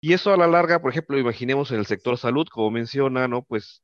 Y 0.00 0.14
eso 0.14 0.32
a 0.32 0.38
la 0.38 0.46
larga, 0.46 0.80
por 0.80 0.90
ejemplo, 0.92 1.18
imaginemos 1.18 1.70
en 1.72 1.78
el 1.80 1.86
sector 1.86 2.18
salud, 2.18 2.46
como 2.48 2.70
menciona, 2.70 3.28
¿no? 3.28 3.42
Pues 3.44 3.82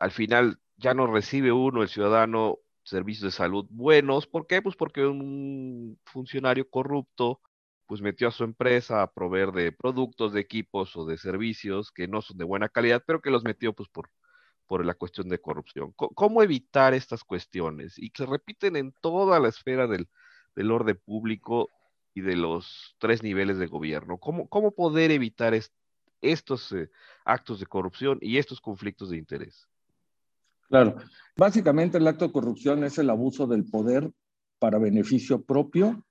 al 0.00 0.12
final 0.12 0.58
ya 0.76 0.94
no 0.94 1.06
recibe 1.06 1.52
uno, 1.52 1.82
el 1.82 1.88
ciudadano, 1.88 2.58
servicios 2.84 3.24
de 3.32 3.36
salud 3.38 3.66
buenos. 3.70 4.26
¿Por 4.26 4.46
qué? 4.46 4.62
Pues 4.62 4.76
porque 4.76 5.06
un 5.06 5.98
funcionario 6.04 6.68
corrupto 6.68 7.40
pues 7.86 8.02
metió 8.02 8.28
a 8.28 8.32
su 8.32 8.44
empresa 8.44 9.02
a 9.02 9.12
proveer 9.12 9.52
de 9.52 9.72
productos, 9.72 10.32
de 10.34 10.40
equipos 10.40 10.96
o 10.96 11.06
de 11.06 11.18
servicios 11.18 11.90
que 11.92 12.08
no 12.08 12.22
son 12.22 12.38
de 12.38 12.44
buena 12.44 12.68
calidad, 12.68 13.02
pero 13.06 13.22
que 13.22 13.30
los 13.30 13.44
metió 13.44 13.72
pues 13.74 13.88
por 13.88 14.10
por 14.72 14.86
la 14.86 14.94
cuestión 14.94 15.28
de 15.28 15.38
corrupción. 15.38 15.92
¿Cómo 15.94 16.42
evitar 16.42 16.94
estas 16.94 17.24
cuestiones? 17.24 17.98
Y 17.98 18.08
que 18.08 18.22
se 18.22 18.30
repiten 18.30 18.74
en 18.76 18.94
toda 19.02 19.38
la 19.38 19.48
esfera 19.48 19.86
del, 19.86 20.08
orden 20.70 20.98
público 21.04 21.68
y 22.14 22.22
de 22.22 22.36
los 22.36 22.96
tres 22.98 23.22
niveles 23.22 23.58
de 23.58 23.66
gobierno. 23.66 24.16
¿Cómo, 24.16 24.48
cómo 24.48 24.70
poder 24.70 25.10
evitar 25.10 25.52
estos 26.22 26.72
eh, 26.72 26.88
actos 27.26 27.60
de 27.60 27.66
corrupción 27.66 28.16
y 28.22 28.38
estos 28.38 28.62
conflictos 28.62 29.10
de 29.10 29.18
interés? 29.18 29.68
Claro, 30.70 30.96
básicamente 31.36 31.98
el 31.98 32.08
acto 32.08 32.28
de 32.28 32.32
corrupción 32.32 32.82
es 32.82 32.96
el 32.96 33.10
abuso 33.10 33.46
del 33.46 33.68
poder 33.68 34.10
para 34.58 34.78
beneficio 34.78 35.42
propio 35.42 36.02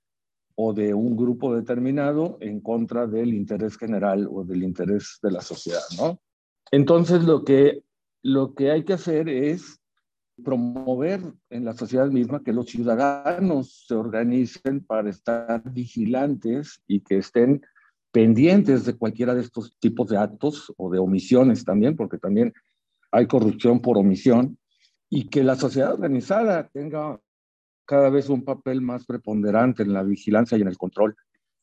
o 0.54 0.72
de 0.72 0.94
un 0.94 1.16
grupo 1.16 1.52
determinado 1.52 2.38
en 2.40 2.60
contra 2.60 3.08
del 3.08 3.34
interés 3.34 3.76
general 3.76 4.28
o 4.30 4.44
del 4.44 4.62
interés 4.62 5.18
de 5.20 5.32
la 5.32 5.40
sociedad, 5.40 5.82
¿no? 5.98 6.20
Entonces, 6.70 7.24
lo 7.24 7.44
que 7.44 7.82
lo 8.22 8.54
que 8.54 8.70
hay 8.70 8.84
que 8.84 8.94
hacer 8.94 9.28
es 9.28 9.80
promover 10.42 11.20
en 11.50 11.64
la 11.64 11.74
sociedad 11.74 12.08
misma 12.08 12.42
que 12.42 12.52
los 12.52 12.66
ciudadanos 12.66 13.84
se 13.86 13.94
organicen 13.94 14.84
para 14.84 15.10
estar 15.10 15.62
vigilantes 15.72 16.82
y 16.86 17.00
que 17.00 17.18
estén 17.18 17.62
pendientes 18.12 18.84
de 18.84 18.96
cualquiera 18.96 19.34
de 19.34 19.42
estos 19.42 19.76
tipos 19.78 20.08
de 20.08 20.18
actos 20.18 20.72
o 20.76 20.90
de 20.90 20.98
omisiones 20.98 21.64
también, 21.64 21.96
porque 21.96 22.18
también 22.18 22.52
hay 23.10 23.26
corrupción 23.26 23.80
por 23.80 23.98
omisión, 23.98 24.58
y 25.10 25.28
que 25.28 25.44
la 25.44 25.56
sociedad 25.56 25.92
organizada 25.92 26.68
tenga 26.68 27.20
cada 27.84 28.08
vez 28.08 28.30
un 28.30 28.44
papel 28.44 28.80
más 28.80 29.04
preponderante 29.04 29.82
en 29.82 29.92
la 29.92 30.02
vigilancia 30.02 30.56
y 30.56 30.62
en 30.62 30.68
el 30.68 30.78
control 30.78 31.14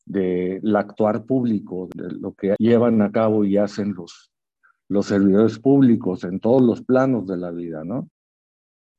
del 0.06 0.76
actuar 0.76 1.24
público, 1.24 1.88
de 1.94 2.12
lo 2.12 2.32
que 2.34 2.54
llevan 2.58 3.02
a 3.02 3.10
cabo 3.10 3.44
y 3.44 3.56
hacen 3.56 3.94
los, 3.94 4.29
los 4.90 5.06
servidores 5.06 5.60
públicos 5.60 6.24
en 6.24 6.40
todos 6.40 6.60
los 6.60 6.82
planos 6.82 7.24
de 7.28 7.36
la 7.36 7.52
vida, 7.52 7.84
¿no? 7.84 8.10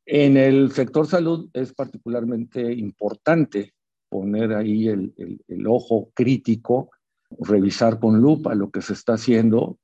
En 0.05 0.37
el 0.37 0.71
sector 0.71 1.05
salud 1.05 1.49
es 1.51 1.73
particularmente 1.73 2.71
importante 2.73 3.73
poner 4.09 4.53
ahí 4.53 4.87
el, 4.87 5.13
el, 5.49 5.67
ojo 5.67 6.09
crítico, 6.13 6.91
revisar 7.39 7.99
con 7.99 8.21
lupa 8.21 8.55
lo 8.55 8.71
que 8.71 8.81
se 8.81 8.93
está 8.93 9.13
haciendo 9.13 9.77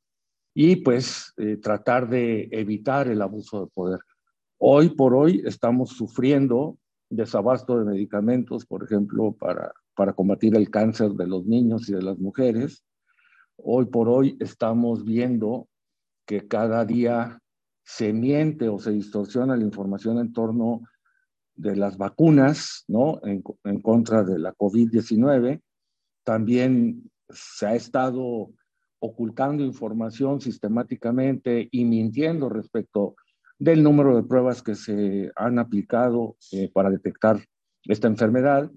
y 0.54 0.78
pues 0.78 1.34
eh, 1.38 1.58
tratar 1.58 2.10
de 2.10 2.48
evitar 2.52 3.10
el 3.10 3.22
abuso 3.22 3.66
de 3.66 3.72
poder. 3.72 4.00
Hoy 4.60 4.90
por 4.90 5.14
hoy 5.14 5.44
estamos 5.46 5.90
sufriendo 5.90 6.78
desabasto 7.10 7.80
de 7.80 7.86
medicamentos, 7.86 8.66
por 8.66 8.82
ejemplo, 8.82 9.34
para, 9.34 9.74
para 9.94 10.14
combatir 10.14 10.56
el 10.56 10.70
cáncer 10.70 11.12
de 11.12 11.28
los 11.28 11.46
niños 11.46 11.90
y 11.90 11.94
de 11.94 12.02
las 12.02 12.18
mujeres. 12.18 12.82
Hoy 13.58 13.86
por 13.86 14.08
hoy 14.08 14.38
estamos 14.40 15.04
viendo 15.04 15.68
que 16.28 16.48
cada 16.48 16.86
día 16.86 17.40
se 17.84 18.12
miente 18.14 18.68
o 18.68 18.78
se 18.78 18.92
distorsiona 18.92 19.56
la 19.56 19.64
información 19.64 20.20
en 20.20 20.34
torno 20.34 20.82
de 21.56 21.76
las 21.76 21.98
vacunas, 21.98 22.84
¿no? 22.88 23.20
En, 23.24 23.42
contra 23.82 24.24
de 24.24 24.38
la 24.38 24.54
COVID-19. 24.54 25.62
También 26.24 27.10
se 27.30 27.66
ha 27.66 27.76
estado 27.76 28.52
ocultando 29.00 29.64
información 29.64 30.42
sistemáticamente 30.42 31.70
y 31.72 31.86
mintiendo 31.86 32.50
respecto 32.50 33.16
del 33.58 33.82
número 33.82 34.16
de 34.16 34.24
pruebas 34.24 34.62
que 34.62 34.76
se 34.76 35.32
han 35.36 35.58
aplicado 35.58 36.36
eh, 36.52 36.70
para 36.72 36.90
detectar 36.90 37.40
esta 37.86 38.08
enfermedad 38.08 38.70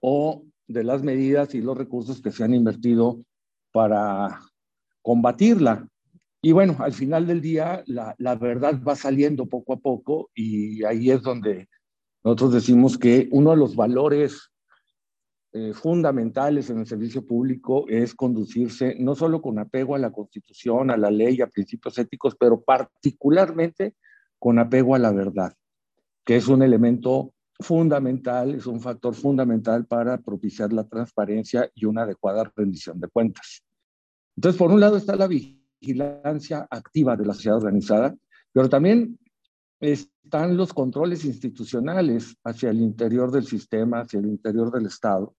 o 0.00 0.44
de 0.68 0.84
las 0.84 1.02
medidas 1.02 1.54
y 1.54 1.62
los 1.62 1.76
recursos 1.76 2.20
que 2.20 2.30
se 2.30 2.44
han 2.44 2.54
invertido 2.54 3.24
para 3.72 4.40
combatirla. 5.02 5.88
Y 6.42 6.52
bueno, 6.52 6.76
al 6.78 6.92
final 6.92 7.26
del 7.26 7.40
día 7.40 7.82
la, 7.86 8.14
la, 8.18 8.34
verdad 8.34 8.80
va 8.82 8.96
saliendo 8.96 9.46
poco 9.46 9.74
a 9.74 9.78
poco 9.78 10.30
y 10.34 10.82
ahí 10.84 11.10
es 11.10 11.20
donde 11.20 11.68
nosotros 12.24 12.54
decimos 12.54 12.96
que 12.96 13.28
uno 13.30 13.50
de 13.50 13.56
los 13.56 13.76
valores 13.76 14.50
eh, 15.52 15.72
fundamentales 15.74 16.70
en 16.70 16.78
el 16.78 16.86
servicio 16.86 17.26
público 17.26 17.84
es 17.88 18.14
conducirse 18.14 18.94
no 19.00 19.16
solo 19.16 19.42
con 19.42 19.58
apego 19.58 19.96
a 19.96 19.98
la 19.98 20.12
constitución, 20.12 20.90
a 20.90 20.96
la 20.96 21.10
ley, 21.10 21.40
a 21.40 21.48
principios 21.48 21.98
éticos, 21.98 22.36
pero 22.38 22.62
particularmente 22.62 23.96
con 24.38 24.58
apego 24.58 24.94
a 24.94 24.98
la 24.98 25.10
verdad, 25.10 25.52
que 26.24 26.36
es 26.36 26.46
un 26.46 26.62
elemento 26.62 27.34
fundamental, 27.58 28.54
es 28.54 28.66
un 28.66 28.80
factor 28.80 29.14
fundamental 29.14 29.86
para 29.86 30.18
propiciar 30.18 30.72
la 30.72 30.84
transparencia 30.88 31.70
y 31.74 31.84
una 31.84 32.02
adecuada 32.02 32.50
rendición 32.54 33.00
de 33.00 33.08
cuentas. 33.08 33.62
Entonces, 34.36 34.58
por 34.58 34.70
un 34.70 34.80
lado 34.80 34.96
está 34.96 35.16
la 35.16 35.26
vigilancia 35.26 35.59
activa 36.70 37.16
de 37.16 37.26
la 37.26 37.34
sociedad 37.34 37.58
organizada, 37.58 38.14
pero 38.52 38.68
también 38.68 39.18
están 39.80 40.56
los 40.56 40.72
controles 40.74 41.24
institucionales 41.24 42.36
hacia 42.44 42.70
el 42.70 42.80
interior 42.80 43.30
del 43.30 43.46
sistema, 43.46 44.00
hacia 44.00 44.20
el 44.20 44.26
interior 44.26 44.70
del 44.70 44.86
Estado. 44.86 45.34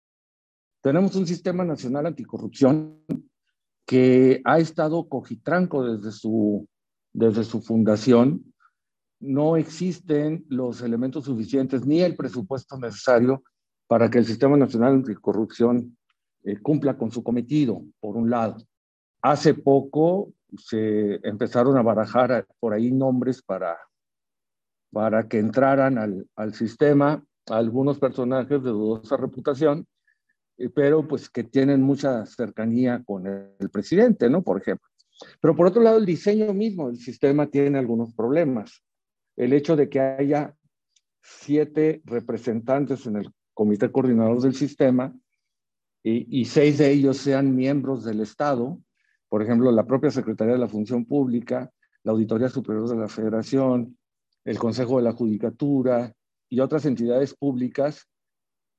Tenemos 0.81 1.15
un 1.15 1.27
sistema 1.27 1.63
nacional 1.63 2.07
anticorrupción 2.07 3.03
que 3.85 4.42
ha 4.46 4.57
estado 4.57 5.07
cojitranco 5.07 5.83
desde 5.83 6.11
su, 6.11 6.68
desde 7.13 7.44
su 7.44 7.61
fundación. 7.61 8.53
No 9.20 9.57
existen 9.57 10.46
los 10.50 10.81
elementos 10.81 11.25
suficientes 11.25 11.85
ni 11.85 12.01
el 12.01 12.16
presupuesto 12.16 12.77
necesario 12.79 13.44
para 13.87 14.09
que 14.09 14.18
el 14.18 14.25
Sistema 14.25 14.57
Nacional 14.57 14.94
Anticorrupción 14.94 15.98
eh, 16.44 16.57
cumpla 16.61 16.98
con 16.98 17.11
su 17.11 17.22
cometido, 17.22 17.83
por 18.00 18.18
un 18.18 18.29
lado. 18.29 18.57
Hace 19.22 19.53
poco 19.53 20.34
se 20.57 21.20
empezaron 21.24 21.77
a 21.77 21.81
barajar 21.81 22.46
por 22.60 22.74
ahí 22.74 22.92
nombres 22.92 23.42
para 23.42 23.77
para 24.92 25.27
que 25.27 25.40
entraran 25.40 25.98
al, 25.98 26.27
al 26.36 26.53
sistema 26.53 27.24
algunos 27.50 27.98
personajes 27.98 28.62
de 28.64 28.70
dudosa 28.70 29.18
reputación, 29.18 29.88
eh, 30.57 30.70
pero 30.70 31.07
pues 31.07 31.29
que 31.29 31.44
tienen 31.44 31.81
mucha 31.81 32.25
cercanía 32.25 33.03
con 33.03 33.25
el, 33.27 33.70
presidente, 33.70 34.29
¿no? 34.29 34.44
Por 34.44 34.62
ejemplo. 34.62 34.88
Pero 35.40 35.55
por 35.55 35.68
otro 35.68 35.81
lado, 35.81 35.98
el 35.98 36.05
diseño 36.05 36.53
mismo 36.53 36.88
del 36.88 36.98
sistema 36.98 37.48
tiene 37.48 37.79
algunos 37.79 38.14
problemas. 38.14 38.84
El 39.36 39.53
hecho 39.53 39.75
de 39.75 39.90
que 39.90 40.00
haya 40.00 40.55
siete 41.22 42.01
representantes 42.05 43.05
en 43.05 43.18
el 43.18 43.31
comité 43.53 43.92
coordinador 43.92 44.42
del 44.42 44.55
sistema 44.55 45.14
y, 46.03 46.42
y, 46.42 46.46
seis 46.46 46.79
de 46.79 46.92
ellos 46.92 47.18
sean 47.18 47.55
miembros 47.55 48.03
del 48.03 48.22
Estado, 48.22 48.79
por 49.31 49.41
ejemplo, 49.41 49.72
la 49.72 49.87
propia 49.87 50.11
Secretaría 50.11 50.55
de 50.55 50.59
la 50.59 50.67
Función 50.67 51.05
Pública, 51.05 51.72
la 52.03 52.11
Auditoría 52.11 52.50
Superior 52.50 52.89
de 52.89 52.98
la 52.98 53.07
Federación, 53.07 53.98
el 54.44 54.59
Consejo 54.59 54.98
de 54.98 55.03
la 55.03 55.13
Judicatura 55.13 56.13
y 56.50 56.59
otras 56.59 56.85
entidades 56.85 57.33
públicas, 57.33 58.09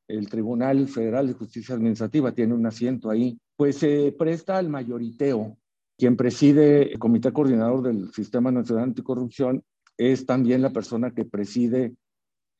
el 0.08 0.28
Tribunal 0.28 0.88
Federal 0.88 1.26
de 1.26 1.32
Justicia 1.32 1.74
Administrativa 1.74 2.32
tiene 2.32 2.52
un 2.52 2.66
asiento 2.66 3.08
ahí, 3.08 3.40
pues 3.56 3.78
se 3.78 4.14
presta 4.18 4.58
al 4.58 4.68
mayoriteo. 4.68 5.56
Quien 5.96 6.18
preside 6.18 6.92
el 6.92 6.98
Comité 6.98 7.32
Coordinador 7.32 7.80
del 7.80 8.12
Sistema 8.12 8.52
Nacional 8.52 8.84
Anticorrupción 8.84 9.64
es 9.96 10.26
también 10.26 10.60
la 10.60 10.70
persona 10.70 11.12
que 11.12 11.24
preside 11.24 11.94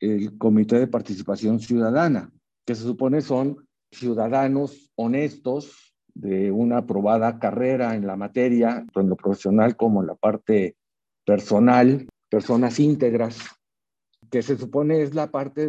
el 0.00 0.38
Comité 0.38 0.78
de 0.78 0.86
Participación 0.86 1.60
Ciudadana, 1.60 2.32
que 2.64 2.74
se 2.74 2.84
supone 2.84 3.20
son 3.20 3.68
ciudadanos 3.90 4.90
honestos 4.94 5.91
de 6.14 6.50
una 6.50 6.78
aprobada 6.78 7.38
carrera 7.38 7.94
en 7.94 8.06
la 8.06 8.16
materia, 8.16 8.76
tanto 8.76 9.00
en 9.00 9.08
lo 9.08 9.16
profesional 9.16 9.76
como 9.76 10.02
en 10.02 10.08
la 10.08 10.14
parte 10.14 10.76
personal, 11.24 12.08
personas 12.28 12.78
íntegras, 12.80 13.38
que 14.30 14.42
se 14.42 14.56
supone 14.56 15.02
es 15.02 15.14
la 15.14 15.30
parte 15.30 15.68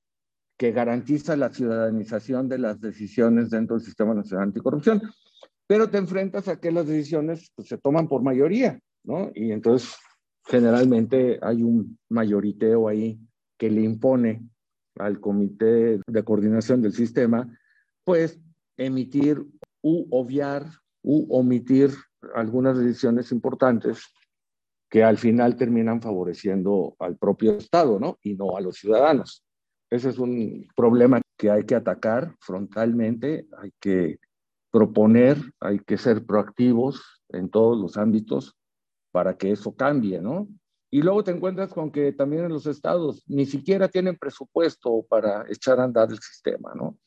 que 0.58 0.72
garantiza 0.72 1.36
la 1.36 1.50
ciudadanización 1.50 2.48
de 2.48 2.58
las 2.58 2.80
decisiones 2.80 3.50
dentro 3.50 3.76
del 3.76 3.86
Sistema 3.86 4.14
Nacional 4.14 4.48
Anticorrupción. 4.48 5.02
Pero 5.68 5.90
te 5.90 5.98
enfrentas 5.98 6.48
a 6.48 6.60
que 6.60 6.72
las 6.72 6.88
decisiones 6.88 7.52
pues, 7.56 7.68
se 7.68 7.78
toman 7.78 8.08
por 8.08 8.22
mayoría, 8.22 8.80
¿no? 9.04 9.32
Y 9.34 9.52
entonces 9.52 9.96
generalmente 10.46 11.40
hay 11.42 11.64
un 11.64 11.98
mayoriteo 12.10 12.88
ahí 12.88 13.20
que 13.58 13.70
le 13.70 13.82
impone 13.82 14.42
al 14.98 15.20
comité 15.20 16.00
de 16.06 16.24
coordinación 16.24 16.82
del 16.82 16.94
sistema, 16.94 17.48
pues 18.04 18.40
emitir 18.78 19.46
u 19.84 20.08
obviar 20.10 20.66
u 21.04 21.28
omitir 21.38 21.92
algunas 22.34 22.78
decisiones 22.78 23.32
importantes 23.32 24.02
que 24.90 25.04
al 25.04 25.18
final 25.18 25.56
terminan 25.56 26.02
favoreciendo 26.02 26.96
al 27.00 27.18
propio 27.18 27.54
Estado, 27.54 28.00
¿no? 28.00 28.18
Y 28.24 28.36
no 28.36 28.56
a 28.56 28.62
los 28.62 28.78
ciudadanos. 28.78 29.44
Ese 29.90 30.10
es 30.10 30.18
un 30.18 30.68
problema 30.76 31.22
que 31.38 31.52
hay 31.52 31.66
que 31.66 31.76
atacar 31.76 32.36
frontalmente, 32.40 33.48
hay 33.58 33.72
que 33.80 34.20
proponer, 34.72 35.38
hay 35.60 35.80
que 35.80 35.98
ser 35.98 36.26
proactivos 36.26 37.22
en 37.30 37.50
todos 37.50 37.78
los 37.78 37.98
ámbitos 37.98 38.56
para 39.12 39.38
que 39.38 39.52
eso 39.52 39.76
cambie, 39.76 40.22
¿no? 40.22 40.48
Y 40.90 41.02
luego 41.02 41.24
te 41.24 41.32
encuentras 41.32 41.74
con 41.74 41.92
que 41.92 42.12
también 42.12 42.46
en 42.46 42.54
los 42.54 42.68
estados 42.68 43.24
ni 43.28 43.46
siquiera 43.46 43.88
tienen 43.88 44.16
presupuesto 44.16 45.06
para 45.10 45.46
echar 45.50 45.80
a 45.80 45.84
andar 45.84 46.12
el 46.12 46.20
sistema, 46.20 46.74
¿no? 46.76 46.98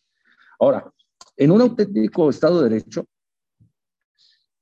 Ahora, 0.58 0.92
en 1.36 1.50
un 1.50 1.60
auténtico 1.60 2.30
Estado 2.30 2.62
de 2.62 2.70
Derecho, 2.70 3.06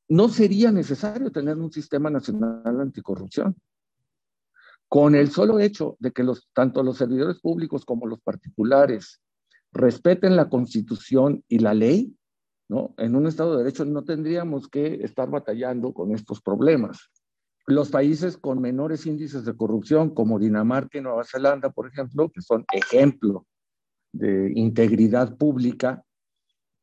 no 0.09 0.29
sería 0.29 0.71
necesario 0.71 1.31
tener 1.31 1.57
un 1.57 1.73
sistema 1.73 2.11
nacional 2.11 2.81
anticorrupción. 2.81 3.57
Con 4.89 5.15
el 5.15 5.31
solo 5.31 5.59
hecho 5.59 5.97
de 5.99 6.13
que 6.13 6.23
los, 6.23 6.49
tanto 6.53 6.83
los 6.83 6.99
servidores 6.99 7.41
públicos 7.41 7.85
como 7.85 8.07
los 8.07 8.21
particulares 8.21 9.21
respeten 9.73 10.37
la 10.37 10.49
constitución 10.49 11.43
y 11.49 11.59
la 11.59 11.75
ley, 11.75 12.15
¿no? 12.69 12.95
En 12.99 13.17
un 13.17 13.27
Estado 13.27 13.53
de 13.53 13.65
Derecho 13.65 13.85
no 13.85 14.05
tendríamos 14.05 14.69
que 14.69 15.03
estar 15.03 15.29
batallando 15.31 15.93
con 15.93 16.13
estos 16.13 16.41
problemas. 16.41 17.11
Los 17.67 17.89
países 17.89 18.37
con 18.37 18.61
menores 18.61 19.07
índices 19.07 19.45
de 19.45 19.57
corrupción, 19.57 20.11
como 20.11 20.39
Dinamarca 20.39 20.99
y 20.99 21.01
Nueva 21.01 21.25
Zelanda, 21.25 21.71
por 21.71 21.89
ejemplo, 21.89 22.31
que 22.31 22.43
son 22.43 22.65
ejemplo 22.73 23.47
de 24.13 24.53
integridad 24.55 25.37
pública, 25.37 26.05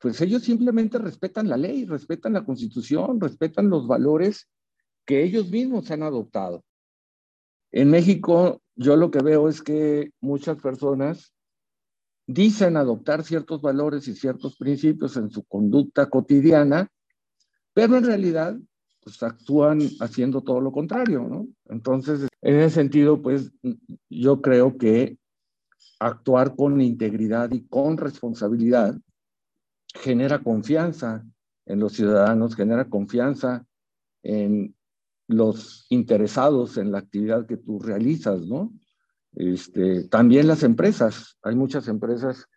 pues 0.02 0.20
ellos 0.20 0.42
simplemente 0.42 0.98
respetan 0.98 1.48
la 1.48 1.58
ley, 1.58 1.86
respetan 1.86 2.34
la 2.34 2.44
constitución, 2.44 3.22
respetan 3.22 3.70
los 3.70 3.88
valores 3.88 4.50
que 5.06 5.24
ellos 5.24 5.50
mismos 5.52 5.92
han 5.92 6.02
adoptado. 6.02 6.64
En 7.72 7.92
México, 7.92 8.62
yo 8.76 8.96
lo 8.96 9.12
que 9.12 9.22
veo 9.22 9.48
es 9.48 9.62
que 9.62 10.12
muchas 10.20 10.60
personas 10.60 11.34
dicen 12.26 12.78
adoptar 12.78 13.24
ciertos 13.24 13.62
valores 13.62 14.08
y 14.08 14.16
ciertos 14.16 14.58
principios 14.58 15.18
en 15.18 15.30
su 15.30 15.44
conducta 15.44 16.10
cotidiana, 16.10 16.90
pero 17.74 17.98
en 17.98 18.06
realidad 18.06 18.58
pues 19.04 19.22
actúan 19.22 19.82
haciendo 20.00 20.42
todo 20.42 20.62
lo 20.62 20.72
contrario, 20.72 21.28
¿no? 21.28 21.48
Entonces, 21.66 22.28
en 22.42 22.56
ese 22.60 22.76
sentido, 22.76 23.22
pues 23.22 23.52
yo 24.10 24.42
creo 24.42 24.78
que 24.78 25.18
actuar 26.00 26.56
con 26.56 26.82
integridad 26.82 27.52
y 27.52 27.68
con 27.68 27.98
responsabilidad 27.98 28.96
genera 29.94 30.40
confianza 30.40 31.26
en 31.66 31.80
los 31.80 31.94
ciudadanos, 31.94 32.56
genera 32.56 32.90
confianza 32.90 33.66
en 34.24 34.76
los 35.28 35.86
interesados 35.90 36.78
en 36.78 36.92
la 36.92 37.00
actividad 37.00 37.46
que 37.46 37.58
tú 37.58 37.80
realizas, 37.80 38.42
¿no? 38.42 38.74
Este, 39.34 40.08
también 40.10 40.48
las 40.48 40.64
empresas, 40.64 41.38
hay 41.42 41.56
muchas 41.56 41.88
empresas 41.88 42.48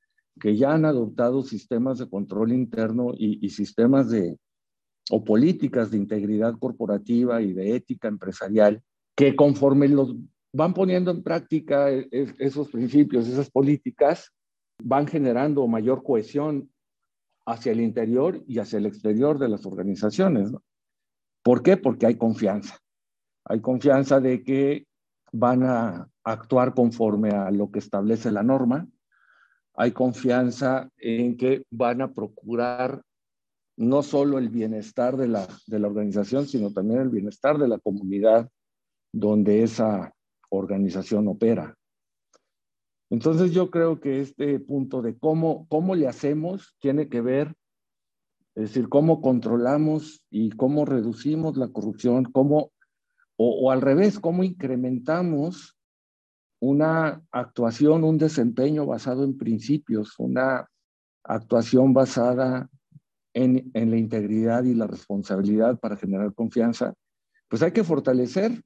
que 0.41 0.57
ya 0.57 0.73
han 0.73 0.85
adoptado 0.85 1.43
sistemas 1.43 1.99
de 1.99 2.09
control 2.09 2.53
interno 2.53 3.13
y, 3.17 3.49
sistemas 3.51 4.11
de, 4.11 4.37
o 5.11 5.23
políticas 5.23 5.93
de 5.93 5.99
integridad 5.99 6.55
corporativa 6.59 7.41
y 7.41 7.53
de 7.53 7.77
ética 7.77 8.09
empresarial, 8.09 8.83
que 9.17 9.37
conforme 9.37 9.89
los 9.89 10.17
van 10.53 10.75
poniendo 10.75 11.13
en 11.13 11.23
práctica 11.23 11.93
e, 11.93 12.09
esos 12.39 12.69
principios, 12.69 13.29
esas 13.29 13.51
políticas, 13.51 14.33
van 14.83 15.07
generando 15.07 15.67
mayor 15.69 16.03
cohesión 16.03 16.69
hacia 17.47 17.73
el 17.73 17.81
interior 17.81 18.43
y 18.47 18.59
hacia 18.59 18.79
el 18.79 18.87
exterior 18.87 19.39
de 19.39 19.49
las 19.49 19.67
organizaciones. 19.67 20.51
¿Por 21.43 21.63
qué? 21.63 21.77
Porque 21.77 22.07
hay 22.07 22.17
confianza. 22.17 22.79
Hay 23.45 23.61
confianza 23.61 24.21
de 24.21 24.43
que 24.43 24.87
van 25.33 25.63
a 25.65 26.09
actuar 26.23 26.75
conforme 26.75 27.31
a 27.31 27.51
lo 27.51 27.71
que 27.71 27.81
establece 27.81 28.31
la 28.31 28.43
norma. 28.43 28.89
Hay 29.75 29.93
confianza 29.93 30.89
en 30.97 31.37
que 31.37 31.65
van 31.71 32.01
a 32.01 32.13
procurar 32.13 33.03
no 33.77 34.03
solo 34.03 34.39
el 34.39 34.49
bienestar 34.49 35.17
de 35.17 35.29
la, 35.29 35.49
de 35.67 35.79
la 35.81 35.89
organización, 35.89 36.47
sino 36.47 36.73
también 36.73 37.01
el 37.01 37.09
bienestar 37.09 37.59
de 37.59 37.69
la 37.69 37.79
comunidad 37.79 38.49
donde 39.13 39.63
esa 39.63 40.13
organización 40.49 41.29
opera. 41.29 41.77
Entonces 43.15 43.53
yo 43.53 43.71
creo 43.71 44.01
que 44.01 44.21
este 44.21 44.59
punto 44.59 45.01
de 45.01 45.17
cómo, 45.17 45.69
cómo 45.69 45.95
le 45.95 46.09
hacemos 46.09 46.75
tiene 46.81 47.09
que 47.09 47.21
ver, 47.21 47.55
es 48.57 48.71
decir, 48.71 48.89
cómo 48.89 49.23
controlamos 49.23 50.27
y 50.31 50.51
cómo 50.51 50.85
reducimos 50.85 51.57
la 51.57 51.69
corrupción, 51.69 52.25
cómo, 52.25 52.73
o, 53.37 53.67
o 53.67 53.71
al 53.71 53.83
revés, 53.83 54.19
cómo 54.19 54.43
incrementamos 54.43 55.79
una 56.59 57.23
actuación, 57.31 58.03
un 58.03 58.19
desempeño 58.19 58.85
basado 58.85 59.23
en 59.23 59.39
principios, 59.39 60.19
una 60.19 60.69
actuación 61.23 61.95
basada 61.95 62.69
en, 63.33 63.71
en, 63.75 63.91
la 63.93 63.97
integridad 63.97 64.65
y 64.65 64.75
la 64.75 64.89
responsabilidad 64.89 65.79
para 65.79 65.97
generar 65.97 66.35
confianza, 66.35 66.95
pues 67.47 67.63
hay 67.63 67.71
que 67.71 67.85
fortalecer 67.85 68.61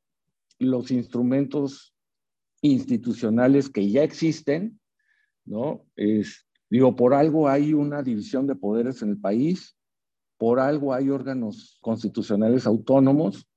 los 0.59 0.91
instrumentos 0.91 1.93
institucionales 2.63 3.69
que 3.69 3.91
ya 3.91 4.03
existen, 4.03 4.81
¿no? 5.45 5.85
Es, 5.97 6.47
digo, 6.71 6.97
por 6.97 7.15
algo 7.15 7.49
hay 7.49 7.75
una 7.75 8.03
división 8.03 8.47
de 8.47 8.57
poderes 8.57 9.03
en 9.03 9.11
el 9.11 9.21
país, 9.21 9.77
por 10.39 10.61
algo 10.61 10.95
hay 10.95 11.11
órganos 11.11 11.79
constitucionales 11.81 12.67
autónomos 12.67 13.49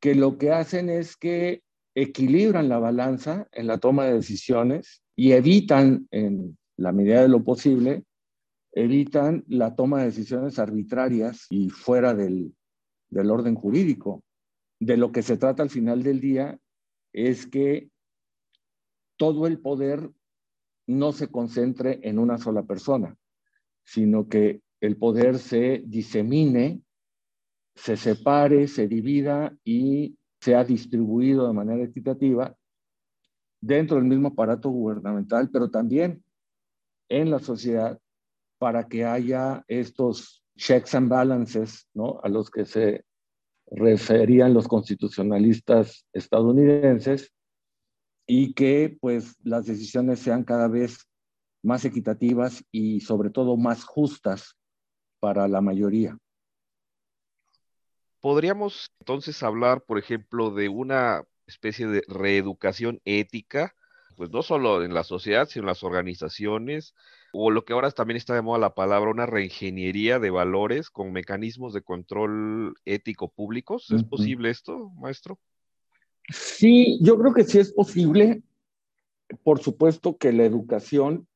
que 0.00 0.14
lo 0.14 0.38
que 0.38 0.52
hacen 0.52 0.90
es 0.90 1.16
que 1.16 1.62
equilibran 1.94 2.68
la 2.68 2.78
balanza 2.78 3.48
en 3.52 3.66
la 3.66 3.78
toma 3.78 4.04
de 4.04 4.14
decisiones 4.14 5.02
y 5.16 5.32
evitan, 5.32 6.06
en 6.10 6.58
la 6.76 6.92
medida 6.92 7.22
de 7.22 7.28
lo 7.28 7.42
posible, 7.42 8.04
evitan 8.72 9.44
la 9.48 9.74
toma 9.74 10.00
de 10.00 10.06
decisiones 10.06 10.58
arbitrarias 10.58 11.46
y 11.48 11.70
fuera 11.70 12.14
del, 12.14 12.54
del 13.08 13.30
orden 13.30 13.54
jurídico. 13.54 14.22
De 14.78 14.98
lo 14.98 15.10
que 15.10 15.22
se 15.22 15.38
trata 15.38 15.62
al 15.62 15.70
final 15.70 16.02
del 16.02 16.20
día 16.20 16.58
es 17.14 17.46
que 17.46 17.88
todo 19.16 19.46
el 19.46 19.58
poder 19.58 20.10
no 20.86 21.12
se 21.12 21.28
concentre 21.28 22.00
en 22.02 22.18
una 22.18 22.38
sola 22.38 22.62
persona, 22.62 23.16
sino 23.84 24.28
que 24.28 24.62
el 24.80 24.96
poder 24.96 25.38
se 25.38 25.82
disemine, 25.86 26.82
se 27.74 27.96
separe, 27.96 28.68
se 28.68 28.86
divida 28.86 29.56
y 29.64 30.16
sea 30.40 30.64
distribuido 30.64 31.46
de 31.46 31.52
manera 31.52 31.84
equitativa 31.84 32.56
dentro 33.60 33.96
del 33.96 34.06
mismo 34.06 34.28
aparato 34.28 34.70
gubernamental, 34.70 35.50
pero 35.50 35.70
también 35.70 36.22
en 37.08 37.30
la 37.30 37.38
sociedad 37.38 37.98
para 38.58 38.86
que 38.86 39.04
haya 39.04 39.64
estos 39.68 40.44
checks 40.56 40.94
and 40.94 41.08
balances, 41.08 41.88
¿no? 41.94 42.20
A 42.22 42.28
los 42.28 42.50
que 42.50 42.64
se 42.64 43.04
referían 43.66 44.54
los 44.54 44.68
constitucionalistas 44.68 46.06
estadounidenses, 46.12 47.32
y 48.26 48.52
que 48.54 48.96
pues 49.00 49.36
las 49.42 49.66
decisiones 49.66 50.20
sean 50.20 50.44
cada 50.44 50.68
vez 50.68 51.08
más 51.62 51.84
equitativas 51.84 52.64
y 52.70 53.00
sobre 53.00 53.30
todo 53.30 53.56
más 53.56 53.84
justas 53.84 54.56
para 55.20 55.48
la 55.48 55.60
mayoría. 55.60 56.16
Podríamos 58.20 58.90
entonces 59.00 59.42
hablar, 59.42 59.82
por 59.82 59.98
ejemplo, 59.98 60.50
de 60.50 60.68
una 60.68 61.24
especie 61.46 61.86
de 61.86 62.02
reeducación 62.08 63.00
ética, 63.04 63.74
pues 64.16 64.30
no 64.30 64.42
solo 64.42 64.82
en 64.82 64.94
la 64.94 65.04
sociedad, 65.04 65.48
sino 65.48 65.64
en 65.64 65.68
las 65.68 65.84
organizaciones, 65.84 66.94
o 67.32 67.50
lo 67.50 67.64
que 67.64 67.72
ahora 67.72 67.90
también 67.90 68.16
está 68.16 68.34
de 68.34 68.42
moda 68.42 68.58
la 68.58 68.74
palabra, 68.74 69.10
una 69.10 69.26
reingeniería 69.26 70.18
de 70.18 70.30
valores 70.30 70.90
con 70.90 71.12
mecanismos 71.12 71.72
de 71.72 71.82
control 71.82 72.74
ético 72.84 73.28
públicos. 73.28 73.90
¿Es 73.90 74.02
posible 74.02 74.50
esto, 74.50 74.90
maestro? 74.96 75.38
Sí, 76.28 76.98
yo 77.02 77.18
creo 77.18 77.32
que 77.32 77.44
sí 77.44 77.58
es 77.58 77.72
posible. 77.72 78.42
Por 79.42 79.60
supuesto 79.60 80.16
que 80.16 80.32
la 80.32 80.44
educación 80.44 81.26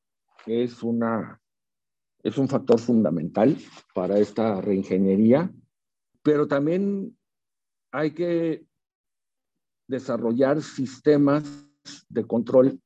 es, 0.45 0.83
una, 0.83 1.41
es 2.23 2.37
un 2.37 2.47
factor 2.47 2.79
fundamental 2.79 3.57
para 3.93 4.17
esta 4.19 4.61
reingeniería, 4.61 5.51
pero 6.23 6.47
también 6.47 7.17
hay 7.91 8.11
que 8.11 8.65
desarrollar 9.87 10.61
sistemas 10.61 11.43
de 12.09 12.25
control 12.25 12.79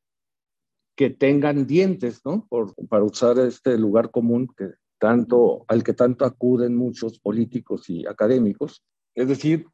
que 0.95 1.09
tengan 1.09 1.67
dientes, 1.67 2.21
¿no? 2.25 2.47
Por, 2.47 2.73
para 2.87 3.03
usar 3.03 3.37
este 3.39 3.77
lugar 3.77 4.11
común 4.11 4.47
que 4.57 4.71
tanto, 4.97 5.65
al 5.67 5.83
que 5.83 5.93
tanto 5.93 6.25
acuden 6.25 6.75
muchos 6.75 7.19
políticos 7.19 7.89
y 7.89 8.07
académicos. 8.07 8.83
Es 9.13 9.27
decir, 9.27 9.67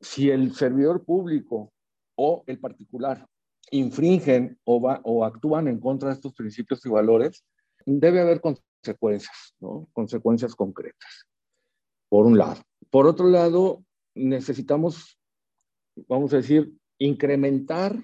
si 0.00 0.30
el 0.30 0.54
servidor 0.54 1.04
público 1.04 1.72
o 2.18 2.42
el 2.46 2.58
particular 2.58 3.26
infringen 3.70 4.58
o, 4.64 5.24
actúan 5.24 5.68
en 5.68 5.78
contra 5.78 6.08
de 6.08 6.16
estos 6.16 6.34
principios 6.34 6.84
y 6.84 6.88
valores, 6.88 7.44
debe 7.86 8.20
haber 8.20 8.40
consecuencias, 8.40 9.54
¿no? 9.60 9.88
consecuencias 9.92 10.54
concretas, 10.54 11.26
por 12.08 12.26
un 12.26 12.36
lado. 12.36 12.60
Por 12.90 13.06
otro 13.06 13.28
lado, 13.28 13.84
necesitamos, 14.14 15.18
vamos 16.08 16.32
a 16.32 16.38
decir, 16.38 16.74
incrementar 16.98 17.96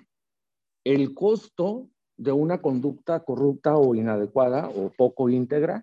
el 0.84 1.12
costo 1.14 1.88
de 2.16 2.30
una 2.30 2.62
conducta 2.62 3.24
corrupta 3.24 3.76
o 3.76 3.94
inadecuada 3.96 4.68
o 4.68 4.92
poco 4.96 5.28
íntegra 5.28 5.82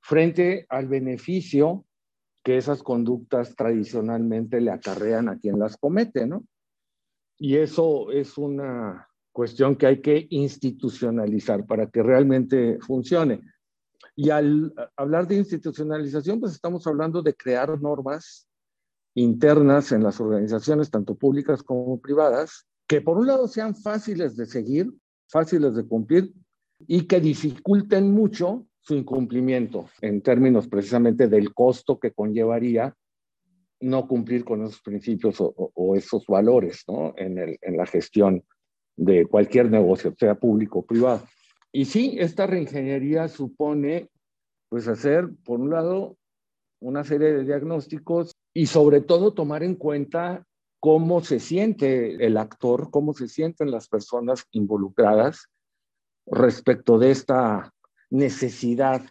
frente 0.00 0.66
al 0.68 0.88
beneficio 0.88 1.84
que 2.42 2.56
esas 2.56 2.82
conductas 2.82 3.54
tradicionalmente 3.54 4.60
le 4.60 4.72
acarrean 4.72 5.28
a 5.28 5.38
quien 5.38 5.58
las 5.58 5.76
comete, 5.76 6.26
¿no? 6.26 6.44
Y 7.38 7.56
eso 7.56 8.10
es 8.10 8.38
una 8.38 9.08
cuestión 9.32 9.76
que 9.76 9.86
hay 9.86 10.00
que 10.00 10.26
institucionalizar 10.30 11.66
para 11.66 11.90
que 11.90 12.02
realmente 12.02 12.78
funcione. 12.80 13.42
Y 14.14 14.30
al 14.30 14.72
hablar 14.96 15.28
de 15.28 15.36
institucionalización, 15.36 16.40
pues 16.40 16.52
estamos 16.52 16.86
hablando 16.86 17.22
de 17.22 17.34
crear 17.34 17.80
normas 17.80 18.48
internas 19.14 19.92
en 19.92 20.02
las 20.02 20.20
organizaciones, 20.20 20.90
tanto 20.90 21.14
públicas 21.14 21.62
como 21.62 22.00
privadas, 22.00 22.66
que 22.86 23.00
por 23.00 23.18
un 23.18 23.26
lado 23.26 23.48
sean 23.48 23.74
fáciles 23.74 24.36
de 24.36 24.46
seguir, 24.46 24.92
fáciles 25.28 25.74
de 25.74 25.86
cumplir 25.86 26.32
y 26.86 27.02
que 27.02 27.20
dificulten 27.20 28.12
mucho 28.12 28.66
su 28.80 28.94
incumplimiento 28.94 29.88
en 30.00 30.22
términos 30.22 30.68
precisamente 30.68 31.28
del 31.28 31.52
costo 31.52 31.98
que 31.98 32.12
conllevaría 32.12 32.94
no 33.80 34.06
cumplir 34.08 34.44
con 34.44 34.62
esos 34.62 34.80
principios 34.80 35.36
o, 35.38 35.96
esos 35.96 36.24
valores 36.26 36.84
¿no? 36.88 37.14
en, 37.16 37.38
en, 37.38 37.76
la 37.76 37.86
gestión 37.86 38.42
de 38.96 39.26
cualquier 39.26 39.70
negocio, 39.70 40.14
sea 40.18 40.34
público 40.34 40.80
o 40.80 40.86
privado. 40.86 41.22
Y 41.72 41.84
sí, 41.84 42.16
esta 42.18 42.46
reingeniería 42.46 43.28
supone 43.28 44.08
pues 44.68 44.88
hacer, 44.88 45.28
por 45.44 45.60
un 45.60 45.70
lado, 45.70 46.16
una 46.80 47.04
serie 47.04 47.32
de 47.32 47.44
diagnósticos 47.44 48.32
y 48.54 48.66
sobre 48.66 49.00
todo 49.00 49.34
tomar 49.34 49.62
en 49.62 49.74
cuenta 49.74 50.44
cómo 50.80 51.22
se 51.22 51.40
siente 51.40 52.24
el 52.24 52.36
actor, 52.36 52.90
cómo 52.90 53.12
se 53.12 53.28
sienten 53.28 53.70
las 53.70 53.88
personas 53.88 54.44
involucradas 54.52 55.48
respecto 56.26 56.98
de 56.98 57.10
esta 57.10 57.72
necesidad 58.10 59.02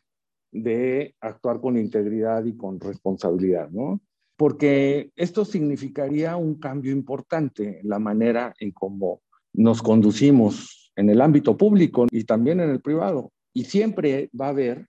de 0.51 1.15
actuar 1.19 1.60
con 1.60 1.78
integridad 1.78 2.45
y 2.45 2.56
con 2.56 2.80
responsabilidad, 2.80 3.69
¿no? 3.69 3.99
Porque 4.38 5.12
esto 5.15 5.45
significaría 5.45 6.36
un 6.36 6.56
cambio 6.56 6.91
importante 6.91 7.80
en 7.80 7.89
la 7.89 8.00
manera 8.00 8.54
en 8.60 8.71
cómo 8.71 9.21
nos 9.54 9.82
conducimos 9.82 10.91
en 10.95 11.10
el 11.10 11.21
ámbito 11.21 11.58
público 11.58 12.08
y 12.12 12.24
también 12.24 12.60
en 12.60 12.69
el 12.69 12.82
privado. 12.82 13.32
Y 13.54 13.65
siempre 13.65 14.30
va 14.39 14.48
a 14.48 14.50
haber, 14.50 14.88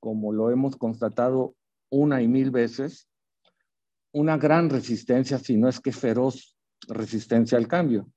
como 0.00 0.32
lo 0.32 0.50
hemos 0.50 0.76
constatado 0.76 1.54
una 1.90 2.22
y 2.22 2.28
mil 2.28 2.50
veces, 2.50 3.08
una 4.12 4.38
gran 4.38 4.70
resistencia, 4.70 5.38
si 5.38 5.56
no 5.56 5.68
es 5.68 5.80
que 5.80 5.92
feroz 5.92 6.56
resistencia 6.88 7.58
al 7.58 7.68
cambio. 7.68 8.08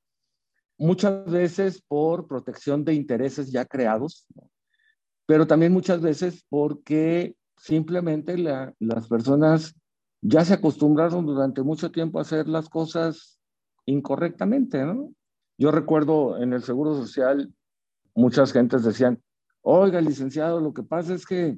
Muchas 0.78 1.30
veces 1.30 1.84
por 1.86 2.28
protección 2.28 2.86
de 2.86 2.93
intereses 2.93 3.52
ya 3.52 3.65
creados, 3.65 4.25
pero 5.25 5.45
también 5.45 5.73
muchas 5.73 6.02
veces 6.02 6.45
porque 6.47 7.36
simplemente 7.58 8.38
las 8.38 9.08
personas 9.10 9.75
ya 10.21 10.43
se 10.43 10.53
acostumbraron 10.53 11.25
durante 11.25 11.63
mucho 11.63 11.91
tiempo 11.91 12.19
a 12.19 12.23
hacer 12.23 12.47
las 12.47 12.69
cosas 12.69 13.39
incorrectamente. 13.86 14.84
Yo 15.58 15.71
recuerdo 15.71 16.38
en 16.41 16.53
el 16.53 16.63
Seguro 16.63 16.95
Social, 16.95 17.53
muchas 18.13 18.51
gentes 18.51 18.84
decían, 18.84 19.21
oiga, 19.62 20.01
licenciado, 20.01 20.60
lo 20.60 20.73
que 20.73 20.84
pasa 20.84 21.13
es 21.13 21.25
que 21.25 21.58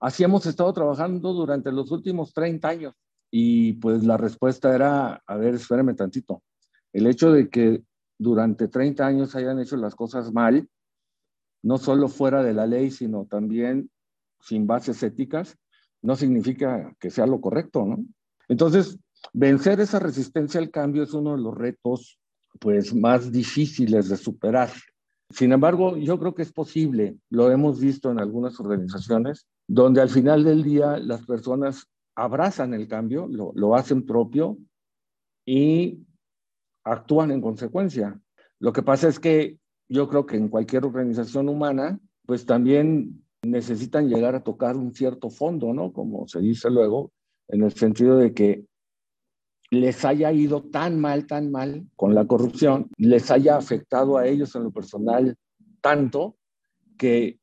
así 0.00 0.24
hemos 0.24 0.46
estado 0.46 0.72
trabajando 0.72 1.32
durante 1.32 1.72
los 1.72 1.90
últimos 1.90 2.32
30 2.32 2.68
años. 2.68 2.94
Y 3.30 3.74
pues 3.74 4.02
la 4.04 4.16
respuesta 4.16 4.74
era, 4.74 5.22
a 5.26 5.36
ver, 5.36 5.54
espérame 5.54 5.94
tantito. 5.94 6.42
El 6.92 7.06
hecho 7.06 7.30
de 7.30 7.48
que 7.48 7.84
durante 8.18 8.66
30 8.66 9.06
años 9.06 9.36
hayan 9.36 9.60
hecho 9.60 9.76
las 9.76 9.94
cosas 9.94 10.32
mal, 10.32 10.68
no 11.62 11.78
solo 11.78 12.08
fuera 12.08 12.42
de 12.42 12.54
la 12.54 12.66
ley, 12.66 12.90
sino 12.90 13.26
también 13.26 13.90
sin 14.40 14.66
bases 14.66 15.02
éticas, 15.02 15.56
no 16.02 16.16
significa 16.16 16.94
que 16.98 17.10
sea 17.10 17.26
lo 17.26 17.40
correcto, 17.40 17.84
¿no? 17.84 18.04
Entonces, 18.48 18.98
vencer 19.32 19.80
esa 19.80 19.98
resistencia 19.98 20.60
al 20.60 20.70
cambio 20.70 21.02
es 21.02 21.12
uno 21.12 21.36
de 21.36 21.42
los 21.42 21.56
retos 21.56 22.18
pues 22.58 22.94
más 22.94 23.30
difíciles 23.30 24.08
de 24.08 24.16
superar. 24.16 24.70
Sin 25.30 25.52
embargo, 25.52 25.96
yo 25.96 26.18
creo 26.18 26.34
que 26.34 26.42
es 26.42 26.52
posible, 26.52 27.16
lo 27.28 27.50
hemos 27.50 27.78
visto 27.78 28.10
en 28.10 28.18
algunas 28.18 28.58
organizaciones, 28.58 29.46
donde 29.68 30.00
al 30.00 30.08
final 30.08 30.42
del 30.42 30.64
día 30.64 30.98
las 30.98 31.24
personas 31.24 31.86
abrazan 32.16 32.74
el 32.74 32.88
cambio, 32.88 33.28
lo, 33.28 33.52
lo 33.54 33.76
hacen 33.76 34.04
propio 34.04 34.58
y 35.46 36.00
actúan 36.84 37.30
en 37.30 37.40
consecuencia. 37.40 38.20
Lo 38.58 38.72
que 38.72 38.82
pasa 38.82 39.08
es 39.08 39.20
que 39.20 39.58
yo 39.88 40.08
creo 40.08 40.26
que 40.26 40.36
en 40.36 40.48
cualquier 40.48 40.84
organización 40.84 41.48
humana, 41.48 42.00
pues 42.26 42.46
también 42.46 43.24
necesitan 43.42 44.08
llegar 44.08 44.34
a 44.34 44.42
tocar 44.42 44.76
un 44.76 44.94
cierto 44.94 45.30
fondo, 45.30 45.72
¿no? 45.72 45.92
Como 45.92 46.26
se 46.28 46.40
dice 46.40 46.70
luego, 46.70 47.12
en 47.48 47.62
el 47.62 47.72
sentido 47.72 48.18
de 48.18 48.34
que 48.34 48.64
les 49.70 50.04
haya 50.04 50.32
ido 50.32 50.62
tan 50.64 51.00
mal, 51.00 51.26
tan 51.26 51.50
mal 51.50 51.86
con 51.96 52.14
la 52.14 52.26
corrupción, 52.26 52.90
les 52.96 53.30
haya 53.30 53.56
afectado 53.56 54.18
a 54.18 54.26
ellos 54.26 54.54
en 54.56 54.64
lo 54.64 54.72
personal 54.72 55.36
tanto 55.80 56.36
que 56.98 57.38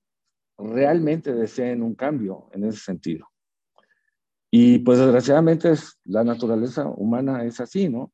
realmente 0.57 1.33
deseen 1.33 1.81
un 1.81 1.95
cambio 1.95 2.49
en 2.53 2.65
ese 2.65 2.79
sentido. 2.79 3.27
Y 4.51 4.79
pues 4.79 4.99
desgraciadamente 4.99 5.71
es, 5.71 5.97
la 6.03 6.23
naturaleza 6.23 6.87
humana 6.87 7.43
es 7.43 7.59
así, 7.59 7.89
¿no? 7.89 8.11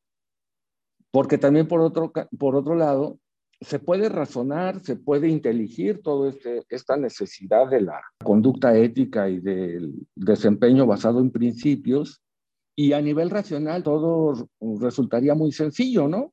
Porque 1.10 1.38
también 1.38 1.68
por 1.68 1.80
otro, 1.80 2.12
por 2.38 2.56
otro 2.56 2.74
lado, 2.74 3.18
se 3.64 3.78
puede 3.78 4.08
razonar, 4.08 4.82
se 4.84 4.96
puede 4.96 5.28
inteligir 5.28 6.02
toda 6.02 6.30
este, 6.30 6.62
esta 6.68 6.96
necesidad 6.96 7.68
de 7.68 7.80
la 7.80 8.00
conducta 8.22 8.76
ética 8.76 9.28
y 9.28 9.40
del 9.40 9.94
desempeño 10.14 10.86
basado 10.86 11.20
en 11.20 11.30
principios, 11.30 12.20
y 12.76 12.92
a 12.92 13.00
nivel 13.00 13.30
racional 13.30 13.82
todo 13.82 14.48
resultaría 14.80 15.34
muy 15.34 15.52
sencillo, 15.52 16.08
¿no? 16.08 16.32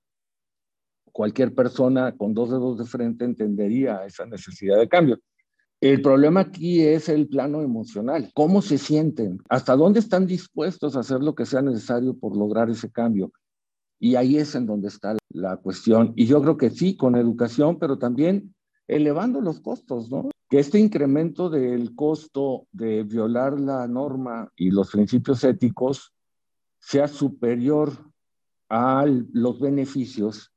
Cualquier 1.11 1.53
persona 1.53 2.15
con 2.17 2.33
dos 2.33 2.49
dedos 2.49 2.79
de 2.79 2.85
frente 2.85 3.25
entendería 3.25 4.05
esa 4.05 4.25
necesidad 4.25 4.79
de 4.79 4.87
cambio. 4.87 5.19
El 5.81 6.01
problema 6.01 6.41
aquí 6.41 6.81
es 6.81 7.09
el 7.09 7.27
plano 7.27 7.61
emocional. 7.61 8.29
¿Cómo 8.33 8.61
se 8.61 8.77
sienten? 8.77 9.39
¿Hasta 9.49 9.75
dónde 9.75 9.99
están 9.99 10.25
dispuestos 10.25 10.95
a 10.95 10.99
hacer 10.99 11.21
lo 11.21 11.35
que 11.35 11.45
sea 11.45 11.61
necesario 11.61 12.17
por 12.17 12.35
lograr 12.35 12.69
ese 12.69 12.91
cambio? 12.91 13.31
Y 13.99 14.15
ahí 14.15 14.37
es 14.37 14.55
en 14.55 14.65
donde 14.65 14.87
está 14.87 15.15
la 15.33 15.57
cuestión. 15.57 16.13
Y 16.15 16.25
yo 16.25 16.41
creo 16.41 16.57
que 16.57 16.69
sí, 16.69 16.95
con 16.95 17.15
educación, 17.15 17.79
pero 17.79 17.97
también 17.97 18.53
elevando 18.87 19.41
los 19.41 19.61
costos, 19.61 20.09
¿no? 20.11 20.29
Que 20.49 20.59
este 20.59 20.79
incremento 20.79 21.49
del 21.49 21.95
costo 21.95 22.67
de 22.71 23.03
violar 23.03 23.59
la 23.59 23.87
norma 23.87 24.51
y 24.55 24.71
los 24.71 24.91
principios 24.91 25.43
éticos 25.43 26.13
sea 26.79 27.07
superior 27.07 27.91
a 28.69 29.05
los 29.05 29.59
beneficios 29.59 30.51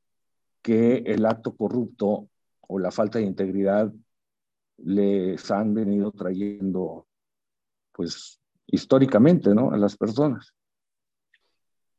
que 0.61 0.97
el 1.05 1.25
acto 1.25 1.55
corrupto 1.55 2.27
o 2.61 2.79
la 2.79 2.91
falta 2.91 3.19
de 3.19 3.25
integridad 3.25 3.93
les 4.77 5.51
han 5.51 5.73
venido 5.73 6.11
trayendo, 6.11 7.07
pues, 7.93 8.41
históricamente, 8.67 9.53
¿no? 9.53 9.71
A 9.71 9.77
las 9.77 9.95
personas. 9.95 10.53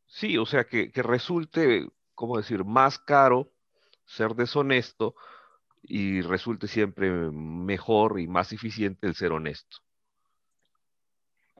Sí, 0.07 0.37
o 0.37 0.47
sea, 0.47 0.65
que, 0.65 0.91
que 0.91 1.03
resulte, 1.03 1.89
¿cómo 2.17 2.37
decir?, 2.37 2.65
más 2.65 2.99
caro 2.99 3.53
ser 4.05 4.35
deshonesto 4.35 5.15
y 5.83 6.21
resulte 6.23 6.67
siempre 6.67 7.11
mejor 7.31 8.19
y 8.19 8.27
más 8.27 8.53
eficiente 8.53 9.07
el 9.07 9.15
ser 9.15 9.31
honesto. 9.31 9.77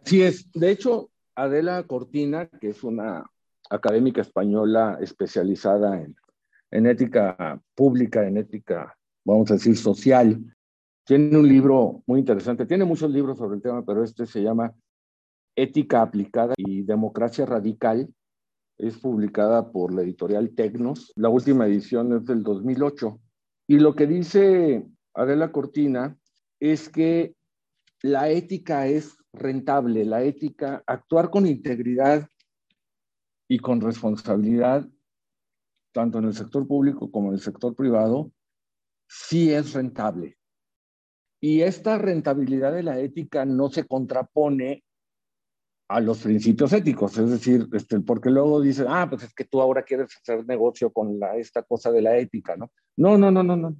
Sí 0.05 0.23
es. 0.23 0.51
De 0.53 0.71
hecho, 0.71 1.11
Adela 1.37 1.85
Cortina, 1.85 2.49
que 2.49 2.71
es 2.71 2.83
una 2.83 3.25
académica 3.71 4.21
española 4.21 4.99
especializada 5.01 6.01
en, 6.01 6.17
en 6.71 6.87
ética 6.87 7.61
pública, 7.75 8.27
en 8.27 8.37
ética, 8.37 8.97
vamos 9.25 9.51
a 9.51 9.55
decir, 9.55 9.77
social, 9.77 10.41
tiene 11.05 11.37
un 11.37 11.49
libro 11.49 12.03
muy 12.07 12.19
interesante. 12.19 12.67
Tiene 12.67 12.85
muchos 12.85 13.11
libros 13.11 13.39
sobre 13.39 13.57
el 13.57 13.63
tema, 13.63 13.85
pero 13.85 14.03
este 14.03 14.27
se 14.27 14.43
llama 14.43 14.75
Ética 15.55 16.03
aplicada 16.03 16.55
y 16.57 16.83
democracia 16.83 17.47
radical. 17.47 18.13
Es 18.79 18.99
publicada 18.99 19.73
por 19.73 19.95
la 19.95 20.03
editorial 20.03 20.55
Tecnos. 20.55 21.13
La 21.17 21.29
última 21.29 21.67
edición 21.67 22.13
es 22.17 22.25
del 22.27 22.43
2008. 22.43 23.21
Y 23.69 23.79
lo 23.79 23.95
que 23.95 24.07
dice 24.07 24.87
Adela 25.15 25.51
Cortina 25.51 26.17
es 26.61 26.89
que 26.89 27.35
la 28.03 28.29
ética 28.29 28.87
es 28.87 29.17
rentable, 29.33 30.05
la 30.05 30.23
ética, 30.23 30.83
actuar 30.87 31.31
con 31.31 31.47
integridad 31.47 32.29
y 33.49 33.59
con 33.59 33.81
responsabilidad, 33.81 34.89
tanto 35.93 36.19
en 36.19 36.27
el 36.27 36.35
sector 36.35 36.67
público 36.67 37.11
como 37.11 37.29
en 37.29 37.35
el 37.35 37.41
sector 37.41 37.75
privado, 37.75 38.33
sí 39.09 39.53
es 39.53 39.73
rentable. 39.73 40.37
Y 41.41 41.63
esta 41.63 41.99
rentabilidad 41.99 42.73
de 42.73 42.83
la 42.83 42.99
ética 42.99 43.45
no 43.45 43.69
se 43.69 43.87
contrapone 43.87 44.85
a 45.89 46.01
los 46.01 46.23
principios 46.23 46.73
éticos, 46.73 47.17
es 47.17 47.31
decir, 47.31 47.69
este, 47.73 48.01
porque 48.01 48.31
luego 48.31 48.61
dicen, 48.61 48.87
ah, 48.89 49.07
pues 49.09 49.23
es 49.23 49.35
que 49.35 49.45
tú 49.45 49.61
ahora 49.61 49.83
quieres 49.83 50.17
hacer 50.17 50.45
negocio 50.47 50.93
con 50.93 51.21
la, 51.21 51.37
esta 51.37 51.63
cosa 51.63 51.93
de 51.93 52.03
la 52.03 52.17
ética, 52.17 52.57
¿no? 52.57 52.73
No, 52.97 53.17
no, 53.17 53.31
no, 53.31 53.43
no, 53.43 53.57
no. 53.57 53.77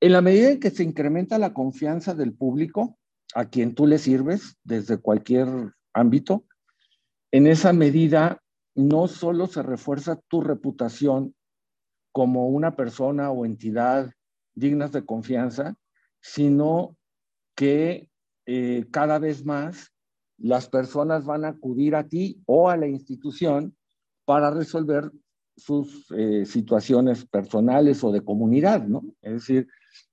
En 0.00 0.12
la 0.12 0.20
medida 0.20 0.50
en 0.50 0.60
que 0.60 0.70
se 0.70 0.82
incrementa 0.82 1.38
la 1.38 1.54
confianza 1.54 2.14
del 2.14 2.34
público, 2.34 2.98
a 3.34 3.46
quien 3.46 3.74
tú 3.74 3.86
le 3.86 3.98
sirves 3.98 4.58
desde 4.64 4.98
cualquier 4.98 5.48
ámbito, 5.94 6.44
en 7.30 7.46
esa 7.46 7.72
medida 7.72 8.42
no 8.74 9.08
solo 9.08 9.46
se 9.46 9.62
refuerza 9.62 10.20
tu 10.28 10.40
reputación 10.40 11.34
como 12.10 12.48
una 12.48 12.76
persona 12.76 13.30
o 13.30 13.46
entidad 13.46 14.12
dignas 14.54 14.92
de 14.92 15.06
confianza, 15.06 15.76
sino 16.20 16.96
que 17.54 18.10
eh, 18.46 18.86
cada 18.90 19.18
vez 19.18 19.44
más 19.44 19.91
las 20.42 20.68
personas 20.68 21.24
van 21.24 21.44
a 21.44 21.48
acudir 21.50 21.94
a 21.94 22.08
ti 22.08 22.42
o 22.46 22.68
a 22.68 22.76
la 22.76 22.88
institución 22.88 23.76
para 24.24 24.50
resolver 24.50 25.10
sus 25.56 26.06
eh, 26.16 26.44
situaciones 26.46 27.24
personales 27.26 28.02
o 28.02 28.10
de 28.10 28.22
comunidad, 28.22 28.84
¿no? 28.84 29.04
Es 29.20 29.34
decir, 29.34 29.68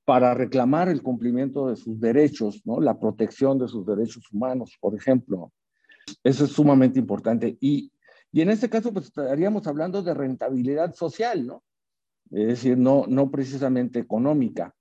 para 0.05 0.33
reclamar 0.33 0.87
el 0.89 1.01
cumplimiento 1.01 1.67
de 1.67 1.75
sus 1.75 1.99
derechos, 1.99 2.61
¿no? 2.65 2.79
La 2.79 2.99
protección 2.99 3.57
de 3.57 3.67
sus 3.67 3.85
derechos 3.85 4.31
humanos, 4.31 4.77
por 4.79 4.95
ejemplo. 4.95 5.51
Eso 6.23 6.45
es 6.45 6.51
sumamente 6.51 6.99
importante. 6.99 7.57
Y, 7.59 7.91
y 8.31 8.41
en 8.41 8.49
este 8.49 8.69
caso, 8.69 8.93
pues 8.93 9.05
estaríamos 9.05 9.65
hablando 9.65 10.03
de 10.03 10.13
rentabilidad 10.13 10.93
social, 10.93 11.47
¿no? 11.47 11.63
Es 12.29 12.47
decir, 12.47 12.77
no, 12.77 13.05
no 13.07 13.31
precisamente 13.31 13.97
económica. 13.97 14.75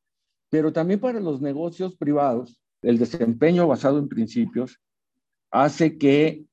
Pero 0.50 0.72
también 0.72 1.00
para 1.00 1.20
los 1.20 1.40
negocios 1.40 1.96
privados, 1.96 2.60
el 2.82 2.98
desempeño 2.98 3.66
basado 3.66 3.98
en 3.98 4.08
principios 4.08 4.78
hace 5.50 5.98
que, 5.98 6.44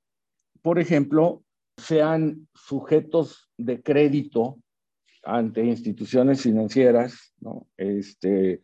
por 0.62 0.79
ejemplo, 0.79 1.43
sean 1.77 2.47
sujetos 2.53 3.49
de 3.58 3.81
crédito 3.81 4.60
ante 5.23 5.65
instituciones 5.65 6.41
financieras, 6.41 7.34
¿no? 7.39 7.67
Este, 7.77 8.62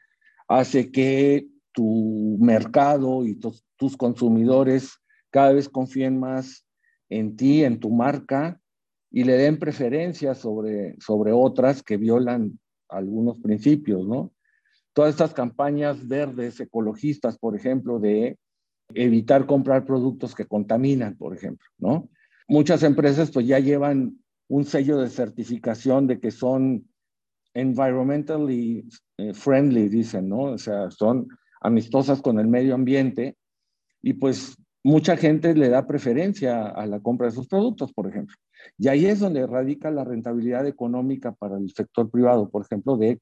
hace 0.47 0.91
que 0.91 1.47
tu 1.73 2.37
mercado 2.39 3.25
y 3.25 3.35
tus 3.35 3.97
consumidores 3.97 4.97
cada 5.29 5.53
vez 5.53 5.69
confíen 5.69 6.19
más 6.19 6.65
en 7.09 7.35
ti, 7.35 7.63
en 7.63 7.79
tu 7.79 7.89
marca, 7.89 8.59
y 9.11 9.23
le 9.25 9.33
den 9.33 9.59
preferencia 9.59 10.35
sobre, 10.35 10.95
sobre 10.99 11.33
otras 11.33 11.83
que 11.83 11.97
violan 11.97 12.59
algunos 12.87 13.39
principios, 13.39 14.07
¿no? 14.07 14.31
Todas 14.93 15.11
estas 15.11 15.33
campañas 15.33 16.07
verdes, 16.07 16.59
ecologistas, 16.59 17.37
por 17.37 17.55
ejemplo, 17.55 17.99
de 17.99 18.37
evitar 18.95 19.45
comprar 19.45 19.85
productos 19.85 20.35
que 20.35 20.45
contaminan, 20.45 21.15
por 21.17 21.35
ejemplo, 21.35 21.67
¿no? 21.77 22.09
Muchas 22.47 22.83
empresas 22.83 23.31
pues 23.31 23.47
ya 23.47 23.59
llevan 23.59 24.17
un 24.47 24.65
sello 24.65 24.97
de 24.99 25.09
certificación 25.09 26.07
de 26.07 26.19
que 26.19 26.31
son 26.31 26.87
environmentally 27.53 28.87
eh, 29.17 29.33
friendly, 29.33 29.89
dicen, 29.89 30.29
¿no? 30.29 30.43
O 30.43 30.57
sea, 30.57 30.91
son 30.91 31.27
amistosas 31.61 32.21
con 32.21 32.39
el 32.39 32.47
medio 32.47 32.75
ambiente 32.75 33.37
y 34.01 34.13
pues 34.13 34.57
mucha 34.83 35.15
gente 35.15 35.53
le 35.53 35.69
da 35.69 35.87
preferencia 35.87 36.67
a 36.67 36.85
la 36.85 36.99
compra 36.99 37.27
de 37.27 37.33
sus 37.33 37.47
productos, 37.47 37.93
por 37.93 38.07
ejemplo. 38.07 38.35
Y 38.77 38.87
ahí 38.87 39.05
es 39.05 39.19
donde 39.19 39.45
radica 39.45 39.91
la 39.91 40.03
rentabilidad 40.03 40.65
económica 40.67 41.31
para 41.33 41.57
el 41.57 41.71
sector 41.71 42.09
privado, 42.09 42.49
por 42.49 42.63
ejemplo, 42.63 42.97
de, 42.97 43.19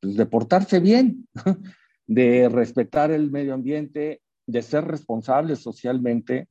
pues, 0.00 0.16
de 0.16 0.26
portarse 0.26 0.80
bien, 0.80 1.28
de 2.06 2.48
respetar 2.48 3.10
el 3.10 3.30
medio 3.30 3.54
ambiente, 3.54 4.20
de 4.48 4.62
ser 4.62 4.84
responsable 4.86 5.56
socialmente, 5.56 6.48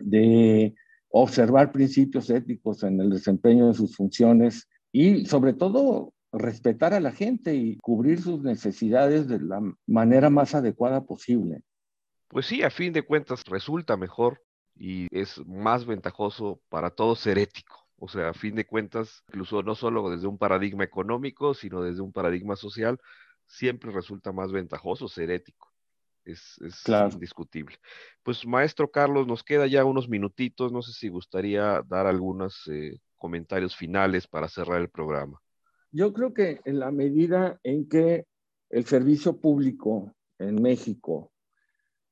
de 0.00 0.74
observar 1.10 1.70
principios 1.70 2.28
éticos 2.28 2.82
en 2.82 3.00
el 3.00 3.10
desempeño 3.10 3.68
de 3.68 3.74
sus 3.74 3.96
funciones 3.96 4.68
y 4.90 5.24
sobre 5.26 5.52
todo 5.52 6.12
respetar 6.32 6.94
a 6.94 7.00
la 7.00 7.12
gente 7.12 7.54
y 7.54 7.76
cubrir 7.76 8.20
sus 8.20 8.42
necesidades 8.42 9.28
de 9.28 9.38
la 9.38 9.60
manera 9.86 10.28
más 10.28 10.56
adecuada 10.56 11.04
posible. 11.04 11.62
Pues 12.26 12.46
sí, 12.46 12.62
a 12.64 12.70
fin 12.70 12.92
de 12.92 13.02
cuentas 13.02 13.44
resulta 13.44 13.96
mejor 13.96 14.42
y 14.74 15.06
es 15.12 15.38
más 15.46 15.86
ventajoso 15.86 16.60
para 16.68 16.90
todos 16.90 17.20
ser 17.20 17.38
ético. 17.38 17.86
O 17.96 18.08
sea, 18.08 18.30
a 18.30 18.34
fin 18.34 18.56
de 18.56 18.66
cuentas, 18.66 19.22
incluso 19.28 19.62
no 19.62 19.76
solo 19.76 20.10
desde 20.10 20.26
un 20.26 20.36
paradigma 20.36 20.82
económico, 20.82 21.54
sino 21.54 21.80
desde 21.80 22.02
un 22.02 22.12
paradigma 22.12 22.56
social, 22.56 22.98
siempre 23.46 23.92
resulta 23.92 24.32
más 24.32 24.50
ventajoso 24.50 25.08
ser 25.08 25.30
ético. 25.30 25.67
Es, 26.28 26.60
es 26.60 26.84
indiscutible. 27.12 27.76
Pues 28.22 28.46
maestro 28.46 28.90
Carlos, 28.90 29.26
nos 29.26 29.42
queda 29.42 29.66
ya 29.66 29.84
unos 29.84 30.08
minutitos. 30.08 30.72
No 30.72 30.82
sé 30.82 30.92
si 30.92 31.08
gustaría 31.08 31.82
dar 31.88 32.06
algunos 32.06 32.68
eh, 32.70 33.00
comentarios 33.16 33.74
finales 33.74 34.26
para 34.26 34.48
cerrar 34.48 34.80
el 34.80 34.90
programa. 34.90 35.40
Yo 35.90 36.12
creo 36.12 36.34
que 36.34 36.60
en 36.64 36.78
la 36.80 36.90
medida 36.90 37.58
en 37.62 37.88
que 37.88 38.26
el 38.68 38.84
servicio 38.84 39.40
público 39.40 40.14
en 40.38 40.60
México 40.60 41.32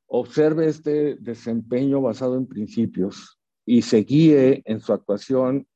observe 0.07 0.67
este 0.67 1.17
desempeño 1.17 2.01
basado 2.01 2.37
en 2.37 2.47
principios 2.47 3.39
y 3.67 3.83
se 3.83 3.99
guíe 3.99 4.63
en 4.65 4.81
su 4.81 4.93
actuación 4.93 5.67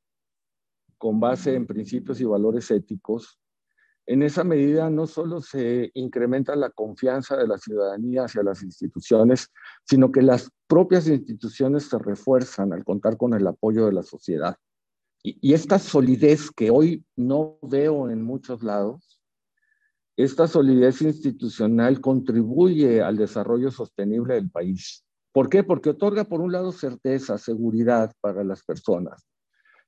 con 0.97 1.19
base 1.19 1.55
en 1.55 1.67
principios 1.67 2.21
y 2.21 2.25
valores 2.25 2.71
éticos, 2.71 3.40
en 4.07 4.23
esa 4.23 4.43
medida 4.43 4.89
no 4.89 5.07
solo 5.07 5.41
se 5.41 5.91
incrementa 5.93 6.55
la 6.55 6.69
confianza 6.69 7.37
de 7.37 7.47
la 7.47 7.57
ciudadanía 7.57 8.25
hacia 8.25 8.43
las 8.43 8.63
instituciones, 8.63 9.47
sino 9.85 10.11
que 10.11 10.21
las 10.21 10.49
propias 10.67 11.07
instituciones 11.07 11.83
se 11.83 11.99
refuerzan 11.99 12.73
al 12.73 12.83
contar 12.83 13.17
con 13.17 13.33
el 13.33 13.45
apoyo 13.45 13.85
de 13.85 13.93
la 13.93 14.03
sociedad. 14.03 14.57
Y, 15.23 15.53
esta 15.53 15.77
solidez 15.77 16.49
que 16.49 16.71
hoy 16.71 17.05
no 17.15 17.59
veo 17.61 18.09
en 18.09 18.23
muchos 18.23 18.63
lados, 18.63 19.19
esta 20.17 20.47
solidez 20.47 21.01
institucional 21.01 22.01
contribuye 22.01 23.01
al 23.01 23.17
desarrollo 23.17 23.69
sostenible 23.69 24.33
del 24.33 24.49
país. 24.49 25.05
¿Por 25.31 25.47
qué? 25.47 25.63
Porque 25.63 25.91
otorga, 25.91 26.25
por 26.25 26.41
un 26.41 26.51
lado, 26.51 26.71
certeza, 26.71 27.37
seguridad 27.37 28.11
para 28.19 28.43
las 28.43 28.63
personas. 28.63 29.30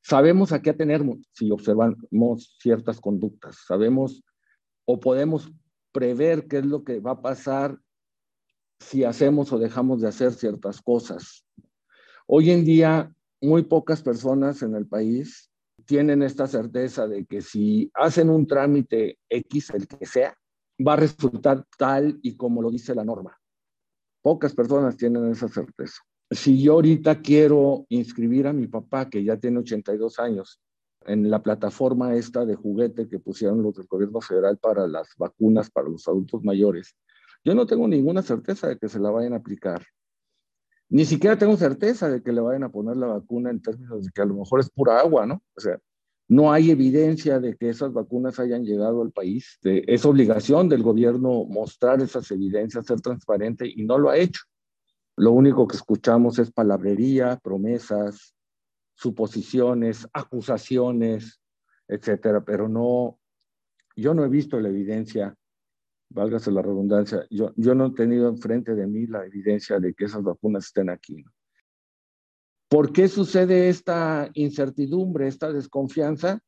Sabemos 0.04 0.52
a 0.52 0.62
qué 0.62 0.72
atenernos 0.72 1.18
si 1.32 1.50
observamos 1.50 2.58
ciertas 2.60 3.00
conductas. 3.00 3.58
Sabemos 3.66 4.22
o 4.86 5.00
podemos 5.00 5.50
prever 5.94 6.48
qué 6.48 6.58
es 6.58 6.66
lo 6.66 6.84
que 6.84 7.00
va 7.00 7.12
a 7.12 7.22
pasar 7.22 7.80
si 8.80 9.06
hacemos 9.06 9.54
o 9.54 9.60
dejamos 9.60 10.02
de 10.02 10.10
hacer 10.10 10.34
ciertas 10.34 10.82
cosas. 10.82 11.46
Hoy 12.28 12.52
en 12.52 12.66
día, 12.66 13.14
muy 13.42 13.64
pocas 13.64 14.02
personas 14.02 14.62
en 14.62 14.76
el 14.76 14.88
país 14.88 15.50
tienen 15.86 16.22
esta 16.22 16.48
certeza 16.48 17.08
de 17.08 17.26
que 17.26 17.42
si 17.42 17.90
hacen 17.94 18.30
un 18.30 18.46
trámite 18.46 19.20
X, 19.30 19.70
el 19.70 19.88
que 19.88 20.06
sea, 20.06 20.38
va 20.86 20.94
a 20.94 20.98
resultar 20.98 21.66
tal 21.78 22.20
y 22.22 22.36
como 22.36 22.62
lo 22.62 22.70
dice 22.70 22.94
la 22.94 23.06
norma. 23.06 23.40
Pocas 24.22 24.54
personas 24.54 24.98
tienen 24.98 25.32
esa 25.32 25.48
certeza. 25.48 26.02
Si 26.34 26.62
yo 26.62 26.74
ahorita 26.74 27.22
quiero 27.22 27.86
inscribir 27.90 28.48
a 28.48 28.54
mi 28.54 28.68
papá, 28.68 29.10
que 29.10 29.24
ya 29.24 29.38
tiene 29.38 29.60
82 29.60 30.20
años, 30.20 30.60
en 31.06 31.30
la 31.30 31.44
plataforma 31.44 32.16
esta 32.16 32.46
de 32.46 32.56
juguete 32.56 33.08
que 33.08 33.20
pusieron 33.20 33.62
los 33.62 33.76
del 33.76 33.88
gobierno 33.88 34.22
federal 34.22 34.58
para 34.58 34.88
las 34.88 35.10
vacunas 35.18 35.70
para 35.70 35.90
los 35.90 36.08
adultos 36.08 36.44
mayores, 36.44 36.96
yo 37.44 37.54
no 37.54 37.66
tengo 37.66 37.88
ninguna 37.88 38.22
certeza 38.22 38.70
de 38.70 38.78
que 38.78 38.88
se 38.88 39.00
la 39.00 39.10
vayan 39.10 39.34
a 39.34 39.38
aplicar. 39.38 39.86
Ni 40.90 41.06
siquiera 41.06 41.38
tengo 41.38 41.58
certeza 41.58 42.10
de 42.10 42.22
que 42.22 42.32
le 42.32 42.40
vayan 42.40 42.64
a 42.64 42.72
poner 42.72 42.96
la 42.98 43.08
vacuna 43.08 43.50
en 43.50 43.62
términos 43.62 44.06
de 44.06 44.12
que 44.12 44.22
a 44.22 44.26
lo 44.26 44.36
mejor 44.36 44.60
es 44.60 44.70
pura 44.70 45.00
agua, 45.00 45.26
¿no? 45.26 45.42
O 45.56 45.60
sea, 45.60 45.78
no 46.28 46.54
hay 46.54 46.72
evidencia 46.72 47.40
de 47.40 47.56
que 47.58 47.70
esas 47.70 47.92
vacunas 47.92 48.40
hayan 48.40 48.64
llegado 48.64 49.02
al 49.02 49.12
país. 49.12 49.60
Es 49.64 50.06
obligación 50.06 50.70
del 50.70 50.84
gobierno 50.84 51.46
mostrar 51.46 52.02
esas 52.02 52.30
evidencias, 52.32 52.86
ser 52.86 53.02
transparente 53.02 53.68
y 53.68 53.84
no 53.84 53.98
lo 53.98 54.10
ha 54.10 54.18
hecho. 54.18 54.42
Lo 55.16 55.32
único 55.32 55.68
que 55.68 55.76
escuchamos 55.76 56.40
es 56.40 56.52
palabrería, 56.52 57.40
promesas, 57.44 58.36
suposiciones, 58.96 60.08
acusaciones, 60.14 61.42
etcétera, 61.88 62.44
pero 62.44 62.68
no, 62.68 63.20
yo 63.96 64.14
no 64.14 64.24
he 64.24 64.30
visto 64.30 64.60
la 64.60 64.70
evidencia 64.70 65.38
válgase 66.14 66.52
la 66.52 66.62
redundancia, 66.62 67.26
yo, 67.30 67.52
yo 67.56 67.76
no 67.76 67.88
he 67.88 67.92
tenido 67.92 68.30
enfrente 68.30 68.76
de 68.76 68.88
mí 68.88 69.08
la 69.08 69.26
evidencia 69.26 69.80
de 69.80 69.94
que 69.94 70.06
esas 70.06 70.24
vacunas 70.24 70.66
estén 70.66 70.90
aquí. 70.90 71.24
¿Por 72.70 72.92
qué 72.92 73.08
sucede 73.08 73.70
esta 73.70 74.30
incertidumbre, 74.34 75.28
esta 75.28 75.52
desconfianza? 75.52 76.40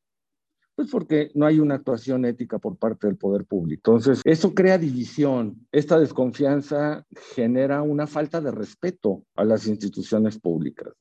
Pues 0.76 0.90
porque 0.90 1.30
no 1.34 1.46
hay 1.46 1.58
una 1.58 1.76
actuación 1.76 2.26
ética 2.26 2.58
por 2.58 2.76
parte 2.76 3.06
del 3.06 3.16
poder 3.16 3.46
público. 3.46 3.92
Entonces, 3.92 4.20
eso 4.24 4.54
crea 4.54 4.76
división. 4.76 5.66
Esta 5.72 5.98
desconfianza 5.98 7.06
genera 7.34 7.80
una 7.82 8.06
falta 8.06 8.42
de 8.42 8.50
respeto 8.50 9.24
a 9.34 9.44
las 9.44 9.66
instituciones 9.66 10.38
públicas. 10.38 10.92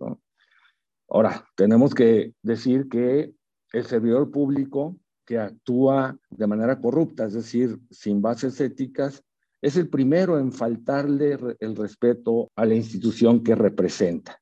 Ahora, 1.10 1.46
tenemos 1.58 1.94
que 1.94 2.34
decir 2.42 2.88
que 2.88 3.34
el 3.74 3.86
servidor 3.86 4.32
público 4.32 4.98
que 5.26 5.40
actúa 5.40 6.18
de 6.30 6.48
manera 6.48 6.80
corrupta, 6.80 7.26
es 7.26 7.34
decir, 7.34 7.78
sin 7.90 8.22
bases 8.22 8.62
éticas, 8.62 9.24
es 9.62 9.76
el 9.76 9.90
primero 9.90 10.40
en 10.40 10.54
faltarle 10.54 11.38
el 11.60 11.76
respeto 11.76 12.50
a 12.56 12.66
la 12.66 12.76
institución 12.76 13.44
que 13.44 13.56
representa, 13.56 14.40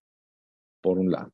por 0.81 0.99
un 0.99 1.09
lado. 1.09 1.31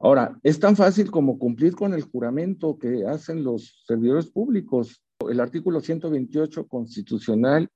Ahora, 0.00 0.38
es 0.44 0.60
tan 0.60 0.76
fácil 0.76 1.10
como 1.10 1.38
cumplir 1.38 1.74
con 1.74 1.92
el 1.92 2.02
juramento 2.02 2.78
que 2.78 3.06
hacen 3.06 3.42
los 3.42 3.82
servidores 3.86 4.30
públicos. 4.30 5.02
El 5.28 5.40
artículo 5.40 5.80
128 5.80 6.68
constitucional 6.68 7.68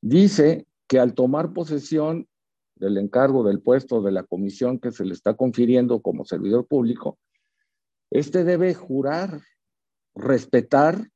dice 0.00 0.66
que 0.88 0.98
al 0.98 1.14
tomar 1.14 1.52
posesión 1.52 2.26
del 2.74 2.98
encargo 2.98 3.44
del 3.44 3.60
puesto 3.60 4.02
de 4.02 4.10
la 4.10 4.24
comisión 4.24 4.80
que 4.80 4.90
se 4.90 5.04
le 5.04 5.12
está 5.12 5.34
confiriendo 5.34 6.02
como 6.02 6.24
servidor 6.24 6.66
público, 6.66 7.18
este 8.10 8.42
debe 8.42 8.74
jurar 8.74 9.40
respetar 10.16 11.08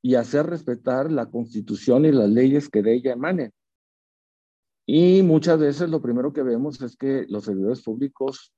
y 0.00 0.14
hacer 0.14 0.46
respetar 0.46 1.12
la 1.12 1.26
constitución 1.30 2.06
y 2.06 2.12
las 2.12 2.30
leyes 2.30 2.70
que 2.70 2.82
de 2.82 2.94
ella 2.94 3.12
emanen. 3.12 3.52
Y 4.86 5.22
muchas 5.22 5.58
veces 5.60 5.90
lo 5.90 6.00
primero 6.00 6.32
que 6.32 6.42
vemos 6.42 6.80
es 6.80 6.96
que 6.96 7.26
los 7.28 7.44
servidores 7.44 7.82
públicos 7.82 8.54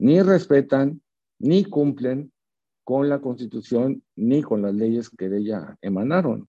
ni 0.00 0.22
respetan 0.22 1.02
ni 1.38 1.64
cumplen 1.64 2.32
con 2.84 3.08
la 3.08 3.20
constitución 3.20 4.02
ni 4.16 4.42
con 4.42 4.62
las 4.62 4.74
leyes 4.74 5.10
que 5.10 5.28
de 5.28 5.38
ella 5.38 5.78
emanaron. 5.82 6.48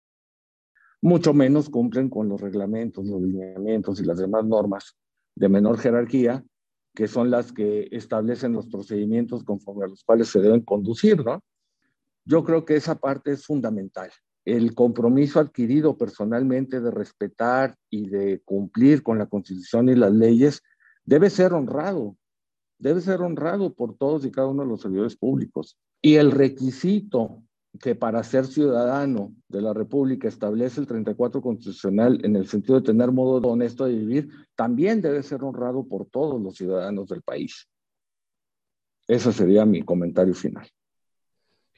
Mucho 1.01 1.33
menos 1.33 1.69
cumplen 1.69 2.09
con 2.09 2.29
los 2.29 2.39
reglamentos, 2.39 3.07
los 3.07 3.21
lineamientos 3.21 3.99
y 3.99 4.05
las 4.05 4.19
demás 4.19 4.45
normas 4.45 4.95
de 5.35 5.49
menor 5.49 5.79
jerarquía, 5.79 6.45
que 6.93 7.07
son 7.07 7.31
las 7.31 7.51
que 7.51 7.87
establecen 7.91 8.53
los 8.53 8.67
procedimientos 8.67 9.43
conforme 9.43 9.85
a 9.85 9.87
los 9.87 10.03
cuales 10.03 10.27
se 10.27 10.41
deben 10.41 10.61
conducir, 10.61 11.23
¿no? 11.25 11.41
Yo 12.25 12.43
creo 12.43 12.65
que 12.65 12.75
esa 12.75 12.99
parte 12.99 13.31
es 13.31 13.45
fundamental. 13.45 14.11
El 14.45 14.75
compromiso 14.75 15.39
adquirido 15.39 15.97
personalmente 15.97 16.81
de 16.81 16.91
respetar 16.91 17.75
y 17.89 18.09
de 18.09 18.41
cumplir 18.45 19.01
con 19.01 19.17
la 19.17 19.25
Constitución 19.25 19.89
y 19.89 19.95
las 19.95 20.13
leyes 20.13 20.61
debe 21.03 21.31
ser 21.31 21.53
honrado, 21.53 22.15
debe 22.79 23.01
ser 23.01 23.21
honrado 23.21 23.73
por 23.73 23.95
todos 23.95 24.25
y 24.25 24.31
cada 24.31 24.47
uno 24.47 24.63
de 24.63 24.69
los 24.69 24.81
servidores 24.81 25.15
públicos. 25.15 25.77
Y 26.01 26.15
el 26.15 26.31
requisito 26.31 27.43
que 27.79 27.93
para 27.93 28.23
ser 28.23 28.45
ciudadano 28.45 29.35
de 29.47 29.61
la 29.61 29.73
República 29.73 30.27
establece 30.27 30.81
el 30.81 30.87
34 30.87 31.41
constitucional 31.41 32.19
en 32.23 32.35
el 32.35 32.47
sentido 32.47 32.79
de 32.79 32.87
tener 32.87 33.11
modo 33.11 33.47
honesto 33.47 33.85
de 33.85 33.93
vivir, 33.93 34.29
también 34.55 35.01
debe 35.01 35.21
ser 35.21 35.43
honrado 35.43 35.87
por 35.87 36.07
todos 36.07 36.41
los 36.41 36.55
ciudadanos 36.55 37.07
del 37.07 37.21
país. 37.21 37.67
Ese 39.07 39.31
sería 39.31 39.65
mi 39.65 39.83
comentario 39.83 40.33
final. 40.33 40.67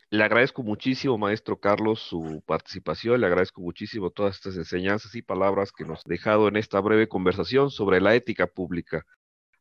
Le 0.09 0.25
agradezco 0.25 0.61
muchísimo, 0.63 1.17
maestro 1.17 1.57
Carlos, 1.57 2.01
su 2.01 2.43
participación. 2.45 3.21
Le 3.21 3.27
agradezco 3.27 3.61
muchísimo 3.61 4.09
todas 4.09 4.35
estas 4.35 4.57
enseñanzas 4.57 5.15
y 5.15 5.21
palabras 5.21 5.71
que 5.71 5.85
nos 5.85 5.99
ha 5.99 6.09
dejado 6.09 6.49
en 6.49 6.57
esta 6.57 6.81
breve 6.81 7.07
conversación 7.07 7.69
sobre 7.69 8.01
la 8.01 8.13
ética 8.13 8.47
pública. 8.47 9.05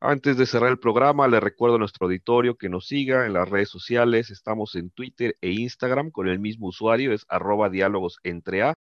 Antes 0.02 0.38
de 0.38 0.46
cerrar 0.46 0.70
el 0.70 0.78
programa, 0.78 1.28
le 1.28 1.40
recuerdo 1.40 1.76
a 1.76 1.78
nuestro 1.78 2.06
auditorio 2.06 2.56
que 2.56 2.70
nos 2.70 2.86
siga 2.86 3.26
en 3.26 3.34
las 3.34 3.46
redes 3.46 3.68
sociales. 3.68 4.30
Estamos 4.30 4.74
en 4.74 4.88
Twitter 4.90 5.36
e 5.42 5.50
Instagram 5.50 6.10
con 6.10 6.26
el 6.26 6.38
mismo 6.38 6.68
usuario, 6.68 7.12
es 7.12 7.26
arroba 7.28 7.68
diálogos 7.68 8.18
entre 8.22 8.62
A. 8.62 8.72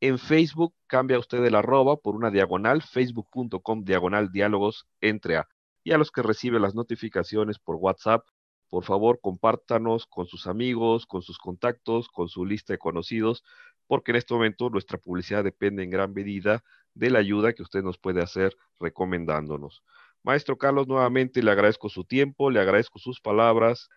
En 0.00 0.18
Facebook 0.18 0.74
cambia 0.86 1.18
usted 1.18 1.42
el 1.46 1.54
arroba 1.54 1.96
por 1.96 2.14
una 2.14 2.30
diagonal, 2.30 2.82
facebook.com 2.82 3.84
diagonal 3.84 4.32
diálogos 4.32 4.86
entre 5.00 5.38
A. 5.38 5.48
Y 5.82 5.92
a 5.92 5.98
los 5.98 6.10
que 6.10 6.20
reciben 6.22 6.60
las 6.60 6.74
notificaciones 6.74 7.58
por 7.58 7.76
WhatsApp, 7.76 8.26
por 8.68 8.84
favor, 8.84 9.18
compártanos 9.22 10.06
con 10.06 10.26
sus 10.26 10.46
amigos, 10.46 11.06
con 11.06 11.22
sus 11.22 11.38
contactos, 11.38 12.08
con 12.10 12.28
su 12.28 12.44
lista 12.44 12.74
de 12.74 12.78
conocidos, 12.78 13.44
porque 13.86 14.10
en 14.10 14.16
este 14.16 14.34
momento 14.34 14.68
nuestra 14.68 14.98
publicidad 14.98 15.42
depende 15.42 15.84
en 15.84 15.90
gran 15.90 16.12
medida 16.12 16.62
de 16.92 17.08
la 17.08 17.20
ayuda 17.20 17.54
que 17.54 17.62
usted 17.62 17.82
nos 17.82 17.96
puede 17.96 18.20
hacer 18.20 18.54
recomendándonos. 18.78 19.82
Maestro 20.22 20.56
Carlos, 20.56 20.86
nuevamente 20.86 21.42
le 21.42 21.50
agradezco 21.50 21.88
su 21.88 22.04
tiempo, 22.04 22.50
le 22.50 22.60
agradezco 22.60 22.98
sus 22.98 23.20
palabras. 23.20 23.88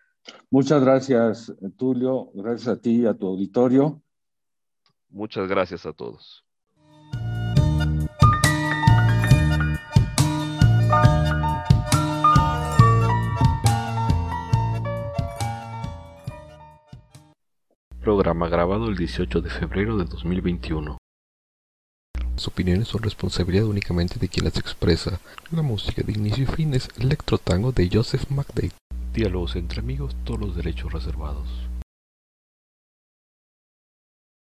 Muchas 0.50 0.82
gracias, 0.82 1.52
Tulio. 1.76 2.30
Gracias 2.34 2.68
a 2.68 2.80
ti 2.80 3.02
y 3.02 3.06
a 3.06 3.14
tu 3.14 3.26
auditorio. 3.26 4.02
Muchas 5.10 5.48
gracias 5.48 5.86
a 5.86 5.92
todos. 5.92 6.44
Programa 18.00 18.48
grabado 18.48 18.88
el 18.88 18.96
18 18.96 19.40
de 19.40 19.48
febrero 19.48 19.96
de 19.96 20.04
2021. 20.04 20.98
Las 22.34 22.48
opiniones 22.48 22.88
son 22.88 23.02
responsabilidad 23.02 23.66
únicamente 23.66 24.18
de 24.18 24.28
quien 24.28 24.44
las 24.44 24.56
expresa. 24.56 25.20
La 25.52 25.62
música 25.62 26.02
de 26.02 26.12
inicio 26.12 26.42
y 26.42 26.46
fin 26.46 26.74
es 26.74 26.88
Electro 26.98 27.38
Tango 27.38 27.70
de 27.70 27.88
Joseph 27.92 28.28
McDade. 28.28 28.72
Diálogos 29.12 29.54
entre 29.54 29.78
amigos, 29.78 30.16
todos 30.24 30.40
los 30.40 30.56
derechos 30.56 30.92
reservados. 30.92 31.46